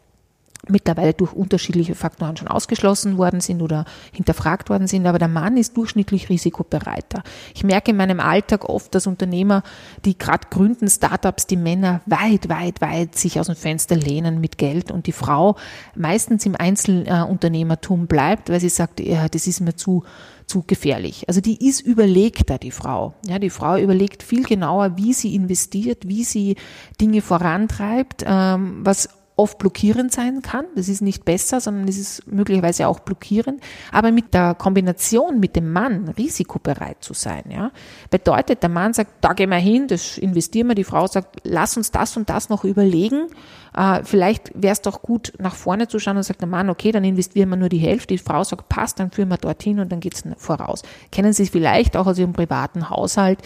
mittlerweile 0.70 1.14
durch 1.14 1.34
unterschiedliche 1.34 1.96
Faktoren 1.96 2.38
schon 2.38 2.48
ausgeschlossen 2.48 3.18
worden 3.18 3.42
sind 3.42 3.62
oder 3.62 3.86
hinterfragt 4.12 4.70
worden 4.70 4.88
sind, 4.88 5.06
aber 5.06 5.20
der 5.20 5.28
Mann 5.28 5.58
ist 5.58 5.78
durchschnittlich 5.78 6.30
risikobereiter. 6.30 7.24
Ich 7.56 7.64
merke 7.64 7.92
in 7.92 7.98
meinem 7.98 8.20
Alltag 8.20 8.68
oft, 8.70 8.94
dass 8.96 9.08
Unternehmer, 9.08 9.64
die 10.06 10.18
gerade 10.18 10.48
gründen, 10.50 10.90
Startups, 10.90 11.48
die 11.48 11.58
Männer 11.58 12.02
weit, 12.06 12.50
weit, 12.50 12.82
weit 12.82 13.16
sich 13.16 13.40
aus 13.40 13.48
dem 13.48 13.56
Fenster 13.56 13.96
lehnen 13.96 14.40
mit 14.42 14.58
Geld 14.58 14.92
und 14.92 15.08
die 15.08 15.12
Frau 15.12 15.56
meistens 15.96 16.46
im 16.46 16.56
Einzelunternehmertum 16.56 18.08
bleibt, 18.08 18.50
weil 18.50 18.60
sie 18.60 18.70
sagt, 18.70 19.00
ja, 19.00 19.28
das 19.28 19.48
ist 19.48 19.62
mir 19.62 19.76
zu, 19.76 20.04
zu 20.48 20.64
gefährlich. 20.66 21.26
Also 21.28 21.42
die 21.42 21.68
ist 21.68 21.82
überlegter, 21.82 22.58
die 22.58 22.72
Frau. 22.72 23.14
Ja, 23.26 23.38
die 23.38 23.50
Frau 23.50 23.78
überlegt 23.78 24.24
viel 24.24 24.44
genauer, 24.44 24.98
wie 24.98 25.14
sie 25.14 25.36
investiert, 25.36 26.08
wie 26.08 26.24
sie 26.24 26.56
Dinge 27.00 27.22
vorantreibt, 27.22 28.24
ähm, 28.26 28.80
was 28.84 29.10
oft 29.38 29.60
blockierend 29.60 30.12
sein 30.12 30.42
kann. 30.42 30.66
Das 30.76 30.90
ist 30.90 31.02
nicht 31.02 31.24
besser, 31.24 31.62
sondern 31.62 31.88
es 31.88 31.98
ist 31.98 32.28
möglicherweise 32.28 32.88
auch 32.88 33.00
blockierend. 33.00 33.62
Aber 33.92 34.12
mit 34.12 34.34
der 34.34 34.56
Kombination 34.56 35.40
mit 35.40 35.56
dem 35.56 35.72
Mann 35.72 36.10
risikobereit 36.10 37.04
zu 37.04 37.14
sein, 37.14 37.44
ja, 37.50 37.72
bedeutet, 38.10 38.64
der 38.64 38.70
Mann 38.70 38.94
sagt, 38.94 39.12
da 39.22 39.34
gehen 39.34 39.52
wir 39.52 39.58
hin, 39.58 39.88
das 39.88 40.18
investieren 40.18 40.68
wir. 40.68 40.76
Die 40.76 40.84
Frau 40.84 41.06
sagt, 41.06 41.38
lass 41.44 41.78
uns 41.78 41.92
das 41.92 42.18
und 42.18 42.30
das 42.30 42.50
noch 42.50 42.64
überlegen. 42.64 43.28
Äh, 43.76 44.04
vielleicht 44.04 44.52
wäre 44.56 44.74
es 44.74 44.82
doch 44.82 45.04
gut, 45.04 45.34
nach 45.38 45.54
vorne 45.54 45.88
zu 45.88 46.00
schauen 46.00 46.18
und 46.18 46.24
sagt 46.24 46.42
der 46.42 46.48
Mann, 46.48 46.72
okay, 46.72 46.92
dann 46.92 47.04
investieren 47.04 47.50
wir 47.50 47.58
nur 47.58 47.70
die 47.70 47.78
Hälfte. 47.78 48.16
Die 48.16 48.18
Frau 48.18 48.44
sagt, 48.44 48.70
passt, 48.70 49.00
dann 49.00 49.12
führen 49.12 49.30
wir 49.30 49.38
dorthin 49.38 49.80
und 49.80 49.92
dann 49.92 50.00
geht's 50.00 50.24
voraus. 50.38 50.82
Kennen 51.12 51.32
Sie 51.32 51.44
es 51.44 51.50
vielleicht 51.50 51.96
auch 51.96 52.08
aus 52.08 52.18
Ihrem 52.18 52.34
privaten 52.34 52.90
Haushalt? 52.90 53.40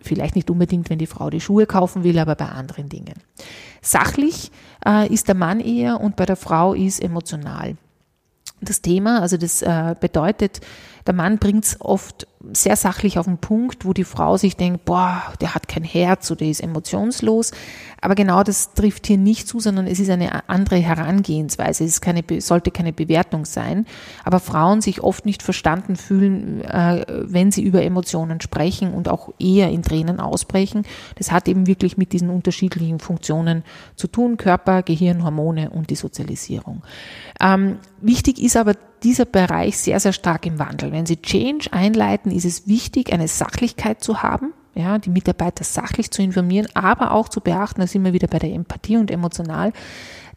Vielleicht 0.00 0.36
nicht 0.36 0.50
unbedingt, 0.50 0.90
wenn 0.90 0.98
die 0.98 1.06
Frau 1.06 1.30
die 1.30 1.40
Schuhe 1.40 1.66
kaufen 1.66 2.04
will, 2.04 2.18
aber 2.18 2.34
bei 2.34 2.46
anderen 2.46 2.88
Dingen. 2.88 3.14
Sachlich 3.80 4.50
äh, 4.86 5.12
ist 5.12 5.28
der 5.28 5.34
Mann 5.34 5.60
eher 5.60 6.00
und 6.00 6.16
bei 6.16 6.26
der 6.26 6.36
Frau 6.36 6.74
ist 6.74 7.02
emotional. 7.02 7.76
Das 8.60 8.80
Thema, 8.80 9.20
also 9.20 9.36
das 9.36 9.60
äh, 9.62 9.94
bedeutet, 9.98 10.60
der 11.06 11.14
Mann 11.14 11.38
bringt 11.38 11.64
es 11.64 11.80
oft 11.80 12.26
sehr 12.52 12.76
sachlich 12.76 13.18
auf 13.18 13.26
den 13.26 13.38
Punkt, 13.38 13.84
wo 13.84 13.92
die 13.92 14.04
Frau 14.04 14.36
sich 14.36 14.56
denkt, 14.56 14.84
boah, 14.84 15.22
der 15.40 15.54
hat 15.54 15.68
kein 15.68 15.84
Herz 15.84 16.30
oder 16.30 16.44
ist 16.44 16.60
emotionslos. 16.60 17.52
Aber 18.00 18.14
genau 18.14 18.42
das 18.42 18.74
trifft 18.74 19.06
hier 19.06 19.18
nicht 19.18 19.46
zu, 19.46 19.60
sondern 19.60 19.86
es 19.86 20.00
ist 20.00 20.10
eine 20.10 20.48
andere 20.48 20.76
Herangehensweise. 20.76 21.84
Es 21.84 22.00
keine, 22.00 22.24
sollte 22.40 22.70
keine 22.72 22.92
Bewertung 22.92 23.44
sein. 23.44 23.86
Aber 24.24 24.40
Frauen 24.40 24.80
sich 24.80 25.02
oft 25.02 25.24
nicht 25.24 25.42
verstanden 25.42 25.94
fühlen, 25.96 26.62
äh, 26.62 27.04
wenn 27.08 27.52
sie 27.52 27.62
über 27.62 27.82
Emotionen 27.82 28.40
sprechen 28.40 28.92
und 28.92 29.08
auch 29.08 29.32
eher 29.38 29.70
in 29.70 29.82
Tränen 29.82 30.18
ausbrechen. 30.18 30.84
Das 31.16 31.30
hat 31.30 31.46
eben 31.46 31.66
wirklich 31.66 31.96
mit 31.96 32.12
diesen 32.12 32.30
unterschiedlichen 32.30 32.98
Funktionen 32.98 33.62
zu 33.94 34.08
tun. 34.08 34.36
Körper, 34.36 34.82
Gehirn, 34.82 35.22
Hormone 35.22 35.70
und 35.70 35.90
die 35.90 35.96
Sozialisierung. 35.96 36.82
Ähm, 37.40 37.78
wichtig 38.00 38.42
ist 38.42 38.56
aber 38.56 38.74
dieser 39.02 39.24
Bereich 39.24 39.78
sehr, 39.78 40.00
sehr 40.00 40.12
stark 40.12 40.46
im 40.46 40.58
Wandel. 40.58 40.92
Wenn 40.92 41.06
Sie 41.06 41.20
Change 41.20 41.72
einleiten, 41.72 42.30
ist 42.30 42.44
es 42.44 42.66
wichtig, 42.66 43.12
eine 43.12 43.28
Sachlichkeit 43.28 44.02
zu 44.02 44.22
haben, 44.22 44.52
ja, 44.74 44.98
die 44.98 45.10
Mitarbeiter 45.10 45.64
sachlich 45.64 46.10
zu 46.10 46.22
informieren, 46.22 46.68
aber 46.74 47.12
auch 47.12 47.28
zu 47.28 47.40
beachten, 47.40 47.80
da 47.80 47.86
sind 47.86 48.04
wir 48.04 48.12
wieder 48.12 48.28
bei 48.28 48.38
der 48.38 48.52
Empathie 48.52 48.96
und 48.96 49.10
emotional, 49.10 49.72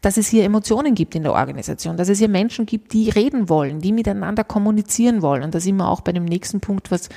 dass 0.06 0.18
es 0.18 0.28
hier 0.28 0.44
Emotionen 0.44 0.94
gibt 0.94 1.16
in 1.16 1.24
der 1.24 1.32
Organisation, 1.32 1.96
dass 1.96 2.08
es 2.08 2.20
hier 2.20 2.28
Menschen 2.28 2.64
gibt, 2.64 2.92
die 2.92 3.10
reden 3.10 3.48
wollen, 3.48 3.80
die 3.80 3.90
miteinander 3.90 4.44
kommunizieren 4.44 5.20
wollen. 5.20 5.42
Und 5.42 5.52
da 5.52 5.58
sind 5.58 5.78
wir 5.78 5.88
auch 5.88 6.00
bei 6.00 6.12
dem 6.12 6.24
nächsten 6.24 6.60
Punkt, 6.60 6.92
was 6.92 7.08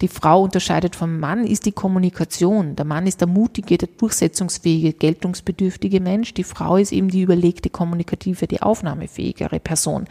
die 0.00 0.08
Frau 0.08 0.44
unterscheidet 0.44 0.96
vom 0.96 1.20
Mann, 1.20 1.46
ist 1.46 1.66
die 1.66 1.72
Kommunikation. 1.72 2.74
Der 2.74 2.86
Mann 2.86 3.06
ist 3.06 3.20
der 3.20 3.28
mutige, 3.28 3.76
der 3.76 3.90
durchsetzungsfähige, 3.98 4.94
geltungsbedürftige 4.94 6.00
Mensch. 6.00 6.32
Die 6.32 6.42
Frau 6.42 6.78
ist 6.78 6.90
eben 6.90 7.10
die 7.10 7.20
überlegte, 7.20 7.68
kommunikative, 7.68 8.46
die 8.46 8.62
aufnahmefähigere 8.62 9.60
Person. 9.60 10.06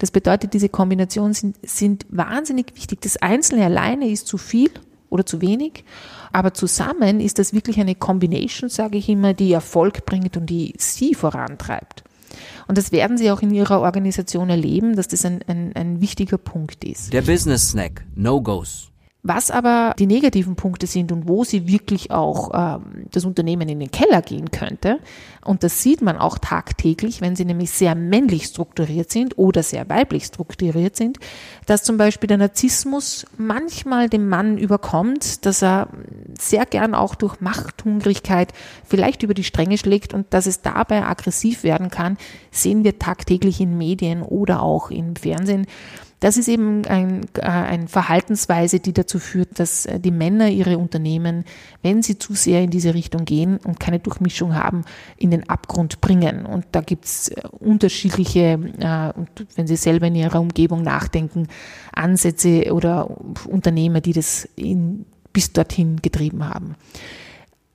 Das 0.00 0.10
bedeutet, 0.10 0.52
diese 0.52 0.68
Kombinationen 0.68 1.32
sind, 1.32 1.56
sind 1.62 2.04
wahnsinnig 2.10 2.76
wichtig. 2.76 3.00
Das 3.00 3.16
Einzelne 3.16 3.64
alleine 3.64 4.10
ist 4.10 4.26
zu 4.26 4.36
viel 4.36 4.68
oder 5.08 5.24
zu 5.24 5.40
wenig. 5.40 5.84
Aber 6.32 6.54
zusammen 6.54 7.20
ist 7.20 7.38
das 7.38 7.52
wirklich 7.52 7.80
eine 7.80 7.94
Combination, 7.94 8.70
sage 8.70 8.98
ich 8.98 9.08
immer, 9.08 9.34
die 9.34 9.52
Erfolg 9.52 10.06
bringt 10.06 10.36
und 10.36 10.46
die 10.46 10.74
sie 10.78 11.14
vorantreibt. 11.14 12.04
Und 12.68 12.78
das 12.78 12.92
werden 12.92 13.18
Sie 13.18 13.30
auch 13.32 13.42
in 13.42 13.50
Ihrer 13.50 13.80
Organisation 13.80 14.48
erleben, 14.48 14.94
dass 14.94 15.08
das 15.08 15.24
ein, 15.24 15.40
ein, 15.48 15.74
ein 15.74 16.00
wichtiger 16.00 16.38
Punkt 16.38 16.84
ist. 16.84 17.12
Der 17.12 17.22
Business 17.22 17.70
Snack, 17.70 18.04
No-Gos. 18.14 18.89
Was 19.22 19.50
aber 19.50 19.94
die 19.98 20.06
negativen 20.06 20.56
Punkte 20.56 20.86
sind 20.86 21.12
und 21.12 21.28
wo 21.28 21.44
sie 21.44 21.68
wirklich 21.68 22.10
auch 22.10 22.50
ähm, 22.54 23.06
das 23.10 23.26
Unternehmen 23.26 23.68
in 23.68 23.78
den 23.78 23.90
Keller 23.90 24.22
gehen 24.22 24.50
könnte, 24.50 24.98
und 25.44 25.62
das 25.62 25.82
sieht 25.82 26.02
man 26.02 26.16
auch 26.18 26.38
tagtäglich, 26.38 27.20
wenn 27.20 27.34
sie 27.34 27.44
nämlich 27.44 27.70
sehr 27.70 27.94
männlich 27.94 28.44
strukturiert 28.44 29.10
sind 29.10 29.38
oder 29.38 29.62
sehr 29.62 29.88
weiblich 29.88 30.24
strukturiert 30.24 30.96
sind, 30.96 31.18
dass 31.66 31.82
zum 31.82 31.96
Beispiel 31.96 32.28
der 32.28 32.36
Narzissmus 32.36 33.26
manchmal 33.36 34.08
dem 34.08 34.28
Mann 34.28 34.58
überkommt, 34.58 35.44
dass 35.46 35.62
er 35.62 35.88
sehr 36.38 36.66
gern 36.66 36.94
auch 36.94 37.14
durch 37.14 37.40
Machthungrigkeit 37.40 38.52
vielleicht 38.84 39.22
über 39.22 39.34
die 39.34 39.44
Stränge 39.44 39.78
schlägt 39.78 40.12
und 40.12 40.32
dass 40.32 40.46
es 40.46 40.62
dabei 40.62 41.04
aggressiv 41.04 41.62
werden 41.62 41.90
kann, 41.90 42.18
sehen 42.50 42.84
wir 42.84 42.98
tagtäglich 42.98 43.60
in 43.60 43.78
Medien 43.78 44.22
oder 44.22 44.62
auch 44.62 44.90
im 44.90 45.16
Fernsehen. 45.16 45.66
Das 46.20 46.36
ist 46.36 46.48
eben 46.48 46.84
ein, 46.84 47.22
äh, 47.38 47.40
eine 47.42 47.88
Verhaltensweise, 47.88 48.78
die 48.78 48.92
dazu 48.92 49.18
führt, 49.18 49.58
dass 49.58 49.86
äh, 49.86 49.98
die 49.98 50.10
Männer 50.10 50.48
ihre 50.48 50.76
Unternehmen, 50.76 51.44
wenn 51.82 52.02
sie 52.02 52.18
zu 52.18 52.34
sehr 52.34 52.62
in 52.62 52.70
diese 52.70 52.92
Richtung 52.94 53.24
gehen 53.24 53.56
und 53.56 53.80
keine 53.80 53.98
Durchmischung 53.98 54.54
haben, 54.54 54.84
in 55.16 55.30
den 55.30 55.48
Abgrund 55.48 56.02
bringen. 56.02 56.44
Und 56.44 56.66
da 56.72 56.82
gibt's 56.82 57.28
äh, 57.28 57.42
unterschiedliche, 57.58 58.58
und 58.58 59.46
wenn 59.56 59.66
Sie 59.66 59.76
selber 59.76 60.06
in 60.06 60.14
Ihrer 60.14 60.40
Umgebung 60.40 60.82
nachdenken, 60.82 61.48
Ansätze 61.92 62.72
oder 62.72 63.08
Unternehmer, 63.46 64.00
die 64.00 64.12
das 64.12 64.48
in, 64.56 65.06
bis 65.32 65.52
dorthin 65.52 65.96
getrieben 66.02 66.48
haben. 66.48 66.76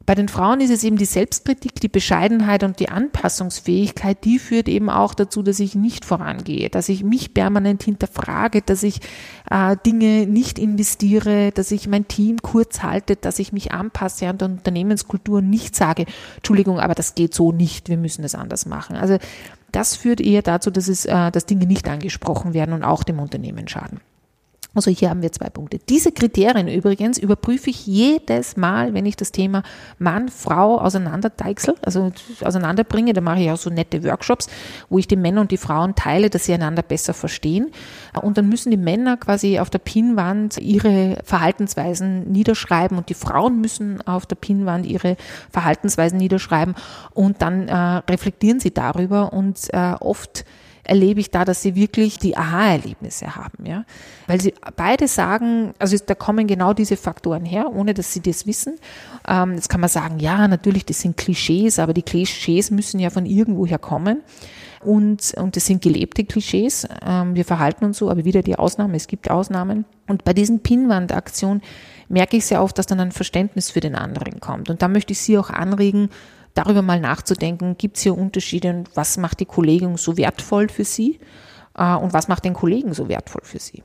Bei 0.05 0.13
den 0.13 0.27
Frauen 0.27 0.61
ist 0.61 0.69
es 0.69 0.83
eben 0.83 0.97
die 0.97 1.05
Selbstkritik, 1.05 1.79
die 1.81 1.87
Bescheidenheit 1.87 2.63
und 2.63 2.79
die 2.79 2.89
Anpassungsfähigkeit, 2.89 4.23
die 4.23 4.37
führt 4.37 4.69
eben 4.69 4.91
auch 4.91 5.15
dazu, 5.15 5.41
dass 5.41 5.59
ich 5.59 5.73
nicht 5.73 6.05
vorangehe, 6.05 6.69
dass 6.69 6.89
ich 6.89 7.03
mich 7.03 7.33
permanent 7.33 7.81
hinterfrage, 7.81 8.61
dass 8.61 8.83
ich 8.83 9.01
äh, 9.49 9.75
Dinge 9.83 10.27
nicht 10.27 10.59
investiere, 10.59 11.51
dass 11.51 11.71
ich 11.71 11.87
mein 11.87 12.07
Team 12.07 12.37
kurz 12.43 12.83
halte, 12.83 13.15
dass 13.15 13.39
ich 13.39 13.51
mich 13.51 13.71
anpasse 13.71 14.27
an 14.27 14.37
der 14.37 14.49
Unternehmenskultur 14.49 15.39
und 15.39 15.49
nicht 15.49 15.75
sage, 15.75 16.05
Entschuldigung, 16.35 16.79
aber 16.79 16.93
das 16.93 17.15
geht 17.15 17.33
so 17.33 17.51
nicht, 17.51 17.89
wir 17.89 17.97
müssen 17.97 18.23
es 18.23 18.35
anders 18.35 18.67
machen. 18.67 18.97
Also 18.97 19.17
das 19.71 19.95
führt 19.95 20.21
eher 20.21 20.43
dazu, 20.43 20.69
dass, 20.69 20.87
es, 20.87 21.05
äh, 21.05 21.31
dass 21.31 21.47
Dinge 21.47 21.65
nicht 21.65 21.87
angesprochen 21.89 22.53
werden 22.53 22.73
und 22.73 22.83
auch 22.83 23.03
dem 23.03 23.19
Unternehmen 23.19 23.67
schaden. 23.67 24.01
Also 24.75 24.91
hier 24.91 25.09
haben 25.09 25.21
wir 25.21 25.31
zwei 25.31 25.49
Punkte. 25.49 25.79
Diese 25.87 26.11
Kriterien 26.11 26.67
übrigens 26.67 27.17
überprüfe 27.17 27.69
ich 27.69 27.87
jedes 27.87 28.57
Mal, 28.57 28.93
wenn 28.93 29.05
ich 29.05 29.15
das 29.15 29.31
Thema 29.31 29.63
Mann, 29.99 30.27
Frau 30.27 30.79
auseinanderdeichsel, 30.79 31.75
also 31.81 32.11
auseinanderbringe. 32.41 33.13
Da 33.13 33.21
mache 33.21 33.41
ich 33.41 33.51
auch 33.51 33.57
so 33.57 33.69
nette 33.69 34.03
Workshops, 34.03 34.47
wo 34.89 34.99
ich 34.99 35.07
die 35.07 35.15
Männer 35.15 35.39
und 35.41 35.51
die 35.51 35.57
Frauen 35.57 35.95
teile, 35.95 36.29
dass 36.29 36.45
sie 36.45 36.53
einander 36.53 36.83
besser 36.83 37.13
verstehen. 37.13 37.71
Und 38.21 38.37
dann 38.37 38.49
müssen 38.49 38.69
die 38.69 38.77
Männer 38.77 39.15
quasi 39.15 39.59
auf 39.59 39.69
der 39.69 39.79
Pinnwand 39.79 40.57
ihre 40.57 41.19
Verhaltensweisen 41.23 42.29
niederschreiben 42.29 42.97
und 42.97 43.07
die 43.07 43.13
Frauen 43.13 43.61
müssen 43.61 44.05
auf 44.05 44.25
der 44.25 44.35
Pinnwand 44.35 44.85
ihre 44.85 45.15
Verhaltensweisen 45.51 46.17
niederschreiben 46.17 46.75
und 47.13 47.41
dann 47.41 47.69
äh, 47.69 47.75
reflektieren 48.11 48.59
sie 48.59 48.73
darüber 48.73 49.31
und 49.31 49.73
äh, 49.73 49.93
oft 50.01 50.43
erlebe 50.85 51.19
ich 51.19 51.31
da, 51.31 51.45
dass 51.45 51.61
sie 51.61 51.75
wirklich 51.75 52.19
die 52.19 52.37
Aha-Erlebnisse 52.37 53.35
haben, 53.35 53.65
ja. 53.65 53.85
Weil 54.27 54.39
sie 54.41 54.53
beide 54.75 55.07
sagen, 55.07 55.73
also 55.79 55.97
da 56.05 56.15
kommen 56.15 56.47
genau 56.47 56.73
diese 56.73 56.97
Faktoren 56.97 57.45
her, 57.45 57.71
ohne 57.73 57.93
dass 57.93 58.13
sie 58.13 58.21
das 58.21 58.45
wissen. 58.45 58.75
Ähm, 59.27 59.55
jetzt 59.55 59.69
kann 59.69 59.81
man 59.81 59.89
sagen, 59.89 60.19
ja, 60.19 60.47
natürlich, 60.47 60.85
das 60.85 61.01
sind 61.01 61.17
Klischees, 61.17 61.79
aber 61.79 61.93
die 61.93 62.03
Klischees 62.03 62.71
müssen 62.71 62.99
ja 62.99 63.09
von 63.09 63.25
irgendwoher 63.25 63.79
kommen. 63.79 64.21
Und, 64.81 65.33
und 65.37 65.55
das 65.55 65.65
sind 65.65 65.81
gelebte 65.81 66.23
Klischees. 66.23 66.87
Ähm, 67.03 67.33
wir 67.33 67.43
verhalten 67.43 67.85
uns 67.85 67.97
so, 67.97 68.09
aber 68.09 68.23
wieder 68.23 68.43
die 68.43 68.57
Ausnahme, 68.57 68.95
es 68.95 69.07
gibt 69.07 69.31
Ausnahmen. 69.31 69.85
Und 70.07 70.23
bei 70.23 70.33
diesen 70.33 70.61
Pinwandaktionen 70.61 71.63
merke 72.07 72.37
ich 72.37 72.45
sehr 72.45 72.61
oft, 72.61 72.77
dass 72.77 72.85
dann 72.85 72.99
ein 72.99 73.11
Verständnis 73.11 73.71
für 73.71 73.79
den 73.79 73.95
anderen 73.95 74.39
kommt. 74.39 74.69
Und 74.69 74.83
da 74.83 74.87
möchte 74.87 75.13
ich 75.13 75.19
Sie 75.19 75.37
auch 75.39 75.49
anregen, 75.49 76.09
darüber 76.55 76.81
mal 76.81 76.99
nachzudenken, 76.99 77.77
gibt 77.77 77.97
es 77.97 78.03
hier 78.03 78.17
Unterschiede 78.17 78.71
und 78.71 78.89
was 78.95 79.17
macht 79.17 79.39
die 79.39 79.45
Kollegin 79.45 79.97
so 79.97 80.17
wertvoll 80.17 80.69
für 80.69 80.85
Sie 80.85 81.19
äh, 81.77 81.93
und 81.95 82.13
was 82.13 82.27
macht 82.27 82.45
den 82.45 82.55
Kollegen 82.55 82.95
so 82.95 83.07
wertvoll 83.07 83.41
für 83.43 83.59
Sie. 83.59 83.83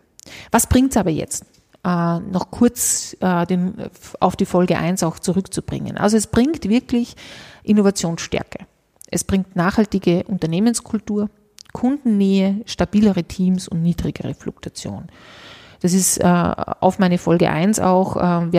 Was 0.50 0.67
bringt 0.67 0.93
es 0.93 0.97
aber 0.97 1.11
jetzt? 1.11 1.45
Äh, 1.85 2.21
noch 2.21 2.50
kurz 2.50 3.17
äh, 3.21 3.47
den, 3.47 3.75
auf 4.21 4.37
die 4.37 4.47
Folge 4.47 4.79
1 4.79 5.03
auch 5.03 5.19
zurückzubringen. 5.19 5.99
Also 5.99 6.17
es 6.17 6.27
bringt 6.27 6.69
wirklich 6.69 7.17
Innovationsstärke. 7.62 8.67
Es 9.11 9.25
bringt 9.25 9.57
nachhaltige 9.57 10.25
Unternehmenskultur, 10.25 11.29
Kundennähe, 11.73 12.62
stabilere 12.67 13.25
Teams 13.25 13.67
und 13.67 13.83
niedrigere 13.83 14.35
Fluktuation. 14.35 15.09
Das 15.81 15.95
ist 15.95 16.19
äh, 16.19 16.25
auf 16.25 16.99
meine 16.99 17.19
Folge 17.19 17.50
1 17.50 17.81
auch 17.81 18.17
äh, 18.17 18.53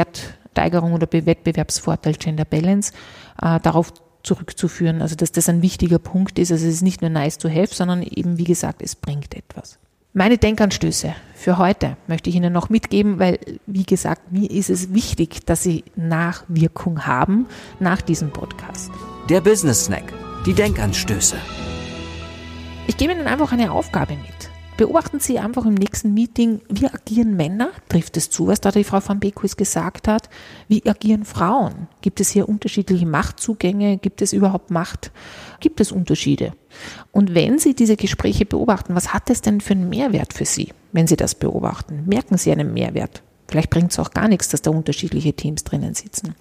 Wertsteigerung 0.51 0.93
oder 0.93 1.07
Wettbewerbsvorteil 1.11 2.13
Gender 2.13 2.45
Balance 2.45 2.93
äh, 3.41 3.59
darauf 3.59 3.93
zurückzuführen. 4.23 5.01
Also 5.01 5.15
dass 5.15 5.31
das 5.31 5.49
ein 5.49 5.61
wichtiger 5.61 5.99
Punkt 5.99 6.37
ist. 6.39 6.51
Also 6.51 6.67
es 6.67 6.75
ist 6.75 6.81
nicht 6.81 7.01
nur 7.01 7.09
nice 7.09 7.37
to 7.37 7.49
have, 7.49 7.73
sondern 7.73 8.03
eben, 8.03 8.37
wie 8.37 8.43
gesagt, 8.43 8.81
es 8.81 8.95
bringt 8.95 9.35
etwas. 9.35 9.79
Meine 10.13 10.37
Denkanstöße 10.37 11.15
für 11.35 11.57
heute 11.57 11.95
möchte 12.07 12.29
ich 12.29 12.35
Ihnen 12.35 12.51
noch 12.51 12.69
mitgeben, 12.69 13.17
weil, 13.17 13.39
wie 13.65 13.85
gesagt, 13.85 14.33
mir 14.33 14.51
ist 14.51 14.69
es 14.69 14.93
wichtig, 14.93 15.45
dass 15.45 15.63
Sie 15.63 15.85
Nachwirkung 15.95 17.05
haben 17.05 17.47
nach 17.79 18.01
diesem 18.01 18.29
Podcast. 18.31 18.91
Der 19.29 19.39
Business 19.39 19.85
Snack. 19.85 20.11
Die 20.45 20.53
Denkanstöße. 20.53 21.37
Ich 22.87 22.97
gebe 22.97 23.13
Ihnen 23.13 23.27
einfach 23.27 23.53
eine 23.53 23.71
Aufgabe 23.71 24.13
mit. 24.13 24.50
Beobachten 24.77 25.19
Sie 25.19 25.37
einfach 25.37 25.65
im 25.65 25.75
nächsten 25.75 26.13
Meeting, 26.13 26.61
wie 26.69 26.87
agieren 26.87 27.35
Männer? 27.35 27.69
Trifft 27.87 28.17
es 28.17 28.29
zu, 28.29 28.47
was 28.47 28.61
da 28.61 28.71
die 28.71 28.83
Frau 28.83 28.99
van 29.05 29.19
Beekus 29.19 29.55
gesagt 29.55 30.07
hat? 30.07 30.29
Wie 30.67 30.83
agieren 30.87 31.23
Frauen? 31.23 31.87
Gibt 32.01 32.19
es 32.19 32.31
hier 32.31 32.49
unterschiedliche 32.49 33.05
Machtzugänge? 33.05 33.97
Gibt 33.97 34.21
es 34.21 34.33
überhaupt 34.33 34.71
Macht? 34.71 35.11
Gibt 35.59 35.81
es 35.81 35.91
Unterschiede? 35.91 36.53
Und 37.11 37.35
wenn 37.35 37.59
Sie 37.59 37.75
diese 37.75 37.95
Gespräche 37.95 38.45
beobachten, 38.45 38.95
was 38.95 39.13
hat 39.13 39.29
es 39.29 39.41
denn 39.41 39.61
für 39.61 39.73
einen 39.73 39.89
Mehrwert 39.89 40.33
für 40.33 40.45
Sie, 40.45 40.73
wenn 40.91 41.05
Sie 41.05 41.17
das 41.17 41.35
beobachten? 41.35 42.05
Merken 42.07 42.37
Sie 42.37 42.51
einen 42.51 42.73
Mehrwert? 42.73 43.21
Vielleicht 43.47 43.69
bringt 43.69 43.91
es 43.91 43.99
auch 43.99 44.11
gar 44.11 44.29
nichts, 44.29 44.49
dass 44.49 44.61
da 44.61 44.71
unterschiedliche 44.71 45.33
Teams 45.33 45.63
drinnen 45.63 45.93
sitzen. 45.93 46.35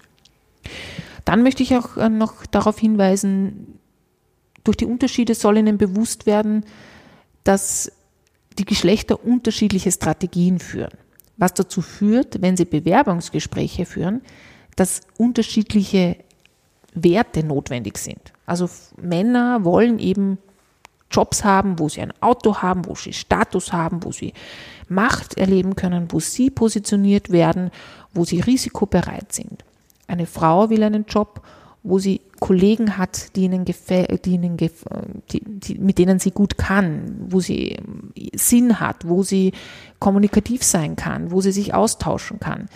Dann 1.25 1.43
möchte 1.43 1.61
ich 1.61 1.75
auch 1.75 1.97
äh, 1.97 2.09
noch 2.09 2.45
darauf 2.47 2.79
hinweisen, 2.79 3.79
durch 4.63 4.77
die 4.77 4.85
Unterschiede 4.85 5.35
soll 5.35 5.57
Ihnen 5.57 5.77
bewusst 5.77 6.25
werden, 6.25 6.65
dass 7.43 7.91
die 8.57 8.65
Geschlechter 8.65 9.23
unterschiedliche 9.23 9.91
Strategien 9.91 10.59
führen. 10.59 10.97
Was 11.37 11.53
dazu 11.53 11.81
führt, 11.81 12.41
wenn 12.41 12.57
sie 12.57 12.65
Bewerbungsgespräche 12.65 13.85
führen, 13.85 14.21
dass 14.75 15.01
unterschiedliche 15.17 16.17
Werte 16.93 17.43
notwendig 17.43 17.97
sind. 17.97 18.33
Also 18.45 18.69
Männer 18.97 19.63
wollen 19.63 19.99
eben 19.99 20.37
Jobs 21.09 21.43
haben, 21.43 21.79
wo 21.79 21.89
sie 21.89 22.01
ein 22.01 22.13
Auto 22.21 22.61
haben, 22.61 22.85
wo 22.85 22.95
sie 22.95 23.13
Status 23.13 23.73
haben, 23.73 24.03
wo 24.03 24.11
sie 24.11 24.33
Macht 24.87 25.37
erleben 25.37 25.75
können, 25.75 26.11
wo 26.11 26.19
sie 26.19 26.49
positioniert 26.49 27.31
werden, 27.31 27.71
wo 28.13 28.25
sie 28.25 28.41
risikobereit 28.41 29.31
sind. 29.31 29.63
Eine 30.07 30.25
Frau 30.25 30.69
will 30.69 30.83
einen 30.83 31.05
Job, 31.05 31.41
wo 31.83 31.99
sie 31.99 32.21
Kollegen 32.39 32.97
hat, 32.97 33.35
die 33.35 33.43
ihnen 33.43 33.65
die 33.65 33.73
ihnen 34.25 34.57
die, 34.57 34.69
die, 35.31 35.75
mit 35.75 35.97
denen 35.97 36.19
sie 36.19 36.31
gut 36.31 36.57
kann, 36.57 37.25
wo 37.29 37.39
sie 37.39 37.77
Sinn 38.35 38.79
hat, 38.79 39.07
wo 39.07 39.23
sie 39.23 39.53
kommunikativ 39.99 40.63
sein 40.63 40.95
kann, 40.95 41.31
wo 41.31 41.41
sie 41.41 41.51
sich 41.51 41.73
austauschen 41.73 42.39
kann. 42.39 42.67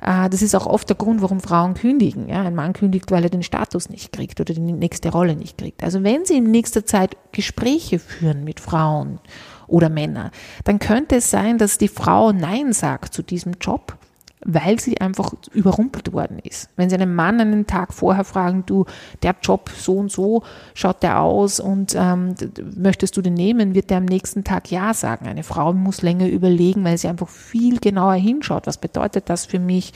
Äh, 0.00 0.28
das 0.28 0.42
ist 0.42 0.54
auch 0.54 0.66
oft 0.66 0.88
der 0.88 0.96
Grund, 0.96 1.22
warum 1.22 1.40
Frauen 1.40 1.74
kündigen. 1.74 2.28
Ja, 2.28 2.42
ein 2.42 2.54
Mann 2.54 2.72
kündigt, 2.72 3.10
weil 3.10 3.24
er 3.24 3.30
den 3.30 3.42
Status 3.42 3.88
nicht 3.88 4.12
kriegt 4.12 4.40
oder 4.40 4.54
die 4.54 4.60
nächste 4.60 5.10
Rolle 5.10 5.36
nicht 5.36 5.58
kriegt. 5.58 5.82
Also 5.82 6.02
wenn 6.02 6.24
Sie 6.24 6.36
in 6.36 6.50
nächster 6.50 6.84
Zeit 6.84 7.16
Gespräche 7.32 7.98
führen 7.98 8.44
mit 8.44 8.60
Frauen 8.60 9.18
oder 9.66 9.88
Männern, 9.88 10.30
dann 10.64 10.78
könnte 10.78 11.16
es 11.16 11.30
sein, 11.30 11.58
dass 11.58 11.78
die 11.78 11.88
Frau 11.88 12.32
Nein 12.32 12.72
sagt 12.72 13.14
zu 13.14 13.22
diesem 13.22 13.54
Job, 13.60 13.96
weil 14.44 14.78
sie 14.78 15.00
einfach 15.00 15.32
überrumpelt 15.52 16.12
worden 16.12 16.38
ist. 16.38 16.68
Wenn 16.76 16.90
sie 16.90 16.96
einen 16.96 17.14
Mann 17.14 17.40
einen 17.40 17.66
Tag 17.66 17.92
vorher 17.92 18.24
fragen, 18.24 18.64
du, 18.66 18.84
der 19.22 19.34
Job 19.42 19.70
so 19.76 19.96
und 19.96 20.12
so 20.12 20.42
schaut 20.74 21.02
der 21.02 21.20
aus 21.20 21.60
und 21.60 21.94
ähm, 21.96 22.34
möchtest 22.76 23.16
du 23.16 23.22
den 23.22 23.34
nehmen, 23.34 23.74
wird 23.74 23.90
der 23.90 23.98
am 23.98 24.04
nächsten 24.04 24.44
Tag 24.44 24.70
Ja 24.70 24.94
sagen. 24.94 25.26
Eine 25.26 25.42
Frau 25.42 25.72
muss 25.72 26.02
länger 26.02 26.28
überlegen, 26.28 26.84
weil 26.84 26.98
sie 26.98 27.08
einfach 27.08 27.28
viel 27.28 27.78
genauer 27.78 28.14
hinschaut. 28.14 28.66
Was 28.66 28.78
bedeutet 28.78 29.30
das 29.30 29.46
für 29.46 29.58
mich? 29.58 29.92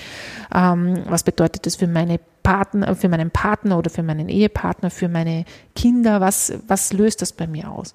Ähm, 0.54 1.02
was 1.08 1.22
bedeutet 1.22 1.66
das 1.66 1.76
für 1.76 1.87
meine 1.87 2.18
Partner, 2.42 2.94
für 2.96 3.08
meinen 3.08 3.30
Partner 3.30 3.78
oder 3.78 3.90
für 3.90 4.02
meinen 4.02 4.28
Ehepartner, 4.28 4.90
für 4.90 5.08
meine 5.08 5.44
Kinder? 5.74 6.20
Was, 6.20 6.54
was 6.66 6.92
löst 6.92 7.20
das 7.20 7.32
bei 7.32 7.46
mir 7.46 7.70
aus? 7.70 7.94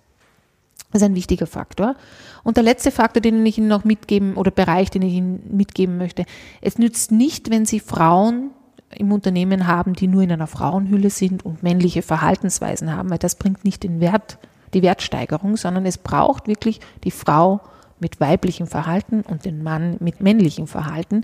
Das 0.93 1.01
ist 1.01 1.07
ein 1.07 1.15
wichtiger 1.15 1.47
Faktor. 1.47 1.95
Und 2.43 2.57
der 2.57 2.63
letzte 2.63 2.91
Faktor, 2.91 3.19
den 3.19 3.43
ich 3.45 3.57
Ihnen 3.57 3.67
noch 3.67 3.83
mitgeben 3.83 4.35
oder 4.35 4.51
Bereich, 4.51 4.91
den 4.91 5.01
ich 5.01 5.13
Ihnen 5.13 5.43
mitgeben 5.51 5.97
möchte. 5.97 6.25
Es 6.61 6.77
nützt 6.77 7.11
nicht, 7.11 7.49
wenn 7.49 7.65
Sie 7.65 7.79
Frauen 7.79 8.51
im 8.95 9.11
Unternehmen 9.11 9.65
haben, 9.65 9.93
die 9.93 10.07
nur 10.07 10.21
in 10.21 10.31
einer 10.31 10.45
Frauenhülle 10.45 11.09
sind 11.09 11.43
und 11.43 11.63
männliche 11.63 12.03
Verhaltensweisen 12.03 12.95
haben, 12.95 13.09
weil 13.09 13.17
das 13.17 13.35
bringt 13.35 13.65
nicht 13.65 13.81
den 13.81 13.99
Wert, 13.99 14.37
die 14.75 14.83
Wertsteigerung, 14.83 15.57
sondern 15.57 15.87
es 15.87 15.97
braucht 15.97 16.47
wirklich 16.47 16.79
die 17.03 17.11
Frau 17.11 17.61
mit 17.99 18.19
weiblichem 18.19 18.67
Verhalten 18.67 19.21
und 19.21 19.45
den 19.45 19.63
Mann 19.63 19.97
mit 19.99 20.21
männlichem 20.21 20.67
Verhalten, 20.67 21.23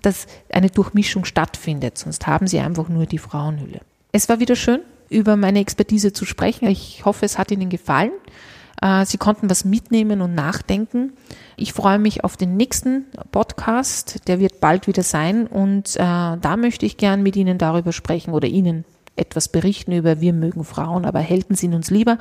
dass 0.00 0.26
eine 0.52 0.70
Durchmischung 0.70 1.24
stattfindet. 1.24 1.98
Sonst 1.98 2.28
haben 2.28 2.46
Sie 2.46 2.60
einfach 2.60 2.88
nur 2.88 3.06
die 3.06 3.18
Frauenhülle. 3.18 3.80
Es 4.12 4.28
war 4.28 4.38
wieder 4.38 4.54
schön, 4.54 4.80
über 5.08 5.36
meine 5.36 5.58
Expertise 5.58 6.12
zu 6.12 6.24
sprechen. 6.24 6.68
Ich 6.68 7.04
hoffe, 7.04 7.24
es 7.24 7.36
hat 7.36 7.50
Ihnen 7.50 7.68
gefallen. 7.68 8.12
Äh, 8.80 9.04
Sie 9.04 9.18
konnten 9.18 9.50
was 9.50 9.64
mitnehmen 9.64 10.20
und 10.20 10.34
nachdenken. 10.34 11.12
Ich 11.56 11.72
freue 11.72 11.98
mich 11.98 12.24
auf 12.24 12.36
den 12.36 12.56
nächsten 12.56 13.06
Podcast, 13.32 14.28
der 14.28 14.40
wird 14.40 14.60
bald 14.60 14.86
wieder 14.86 15.02
sein 15.02 15.46
und 15.46 15.96
äh, 15.96 15.98
da 15.98 16.56
möchte 16.56 16.86
ich 16.86 16.96
gern 16.96 17.22
mit 17.22 17.36
Ihnen 17.36 17.58
darüber 17.58 17.92
sprechen 17.92 18.32
oder 18.32 18.48
Ihnen 18.48 18.84
etwas 19.16 19.48
berichten 19.48 19.92
über 19.92 20.20
wir 20.20 20.32
mögen 20.32 20.64
Frauen, 20.64 21.04
aber 21.04 21.18
Helden 21.18 21.56
sind 21.56 21.74
uns 21.74 21.90
lieber. 21.90 22.18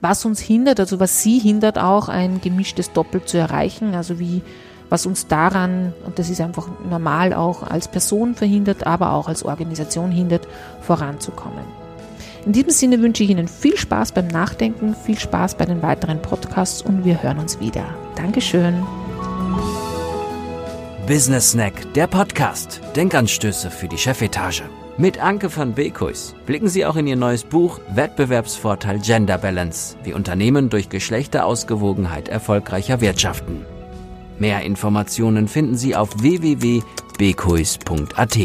Was 0.00 0.24
uns 0.24 0.38
hindert, 0.38 0.78
also 0.78 1.00
was 1.00 1.22
Sie 1.22 1.40
hindert 1.40 1.78
auch, 1.78 2.08
ein 2.08 2.40
gemischtes 2.40 2.92
Doppel 2.92 3.24
zu 3.24 3.36
erreichen, 3.36 3.94
also 3.94 4.20
wie 4.20 4.42
was 4.90 5.04
uns 5.04 5.26
daran, 5.26 5.92
und 6.06 6.18
das 6.18 6.30
ist 6.30 6.40
einfach 6.40 6.68
normal 6.88 7.34
auch 7.34 7.62
als 7.62 7.88
Person 7.88 8.34
verhindert, 8.34 8.86
aber 8.86 9.12
auch 9.12 9.28
als 9.28 9.44
Organisation 9.44 10.10
hindert, 10.10 10.46
voranzukommen. 10.80 11.77
In 12.48 12.54
diesem 12.54 12.70
Sinne 12.70 13.02
wünsche 13.02 13.22
ich 13.24 13.28
Ihnen 13.28 13.46
viel 13.46 13.76
Spaß 13.76 14.12
beim 14.12 14.28
Nachdenken, 14.28 14.94
viel 14.94 15.18
Spaß 15.18 15.56
bei 15.56 15.66
den 15.66 15.82
weiteren 15.82 16.22
Podcasts 16.22 16.80
und 16.80 17.04
wir 17.04 17.22
hören 17.22 17.38
uns 17.38 17.60
wieder. 17.60 17.84
Dankeschön. 18.16 18.82
Business 21.06 21.50
Snack, 21.50 21.92
der 21.92 22.06
Podcast. 22.06 22.80
Denkanstöße 22.96 23.70
für 23.70 23.86
die 23.86 23.98
Chefetage. 23.98 24.62
Mit 24.96 25.22
Anke 25.22 25.54
van 25.54 25.74
Beekhuis 25.74 26.34
blicken 26.46 26.70
Sie 26.70 26.86
auch 26.86 26.96
in 26.96 27.06
Ihr 27.06 27.16
neues 27.16 27.44
Buch 27.44 27.80
Wettbewerbsvorteil 27.94 29.00
Gender 29.00 29.36
Balance, 29.36 29.98
wie 30.04 30.14
Unternehmen 30.14 30.70
durch 30.70 30.88
Geschlechterausgewogenheit 30.88 32.30
erfolgreicher 32.30 33.02
wirtschaften. 33.02 33.66
Mehr 34.38 34.62
Informationen 34.62 35.48
finden 35.48 35.76
Sie 35.76 35.94
auf 35.94 36.22
www.beekhuis.at. 36.22 38.38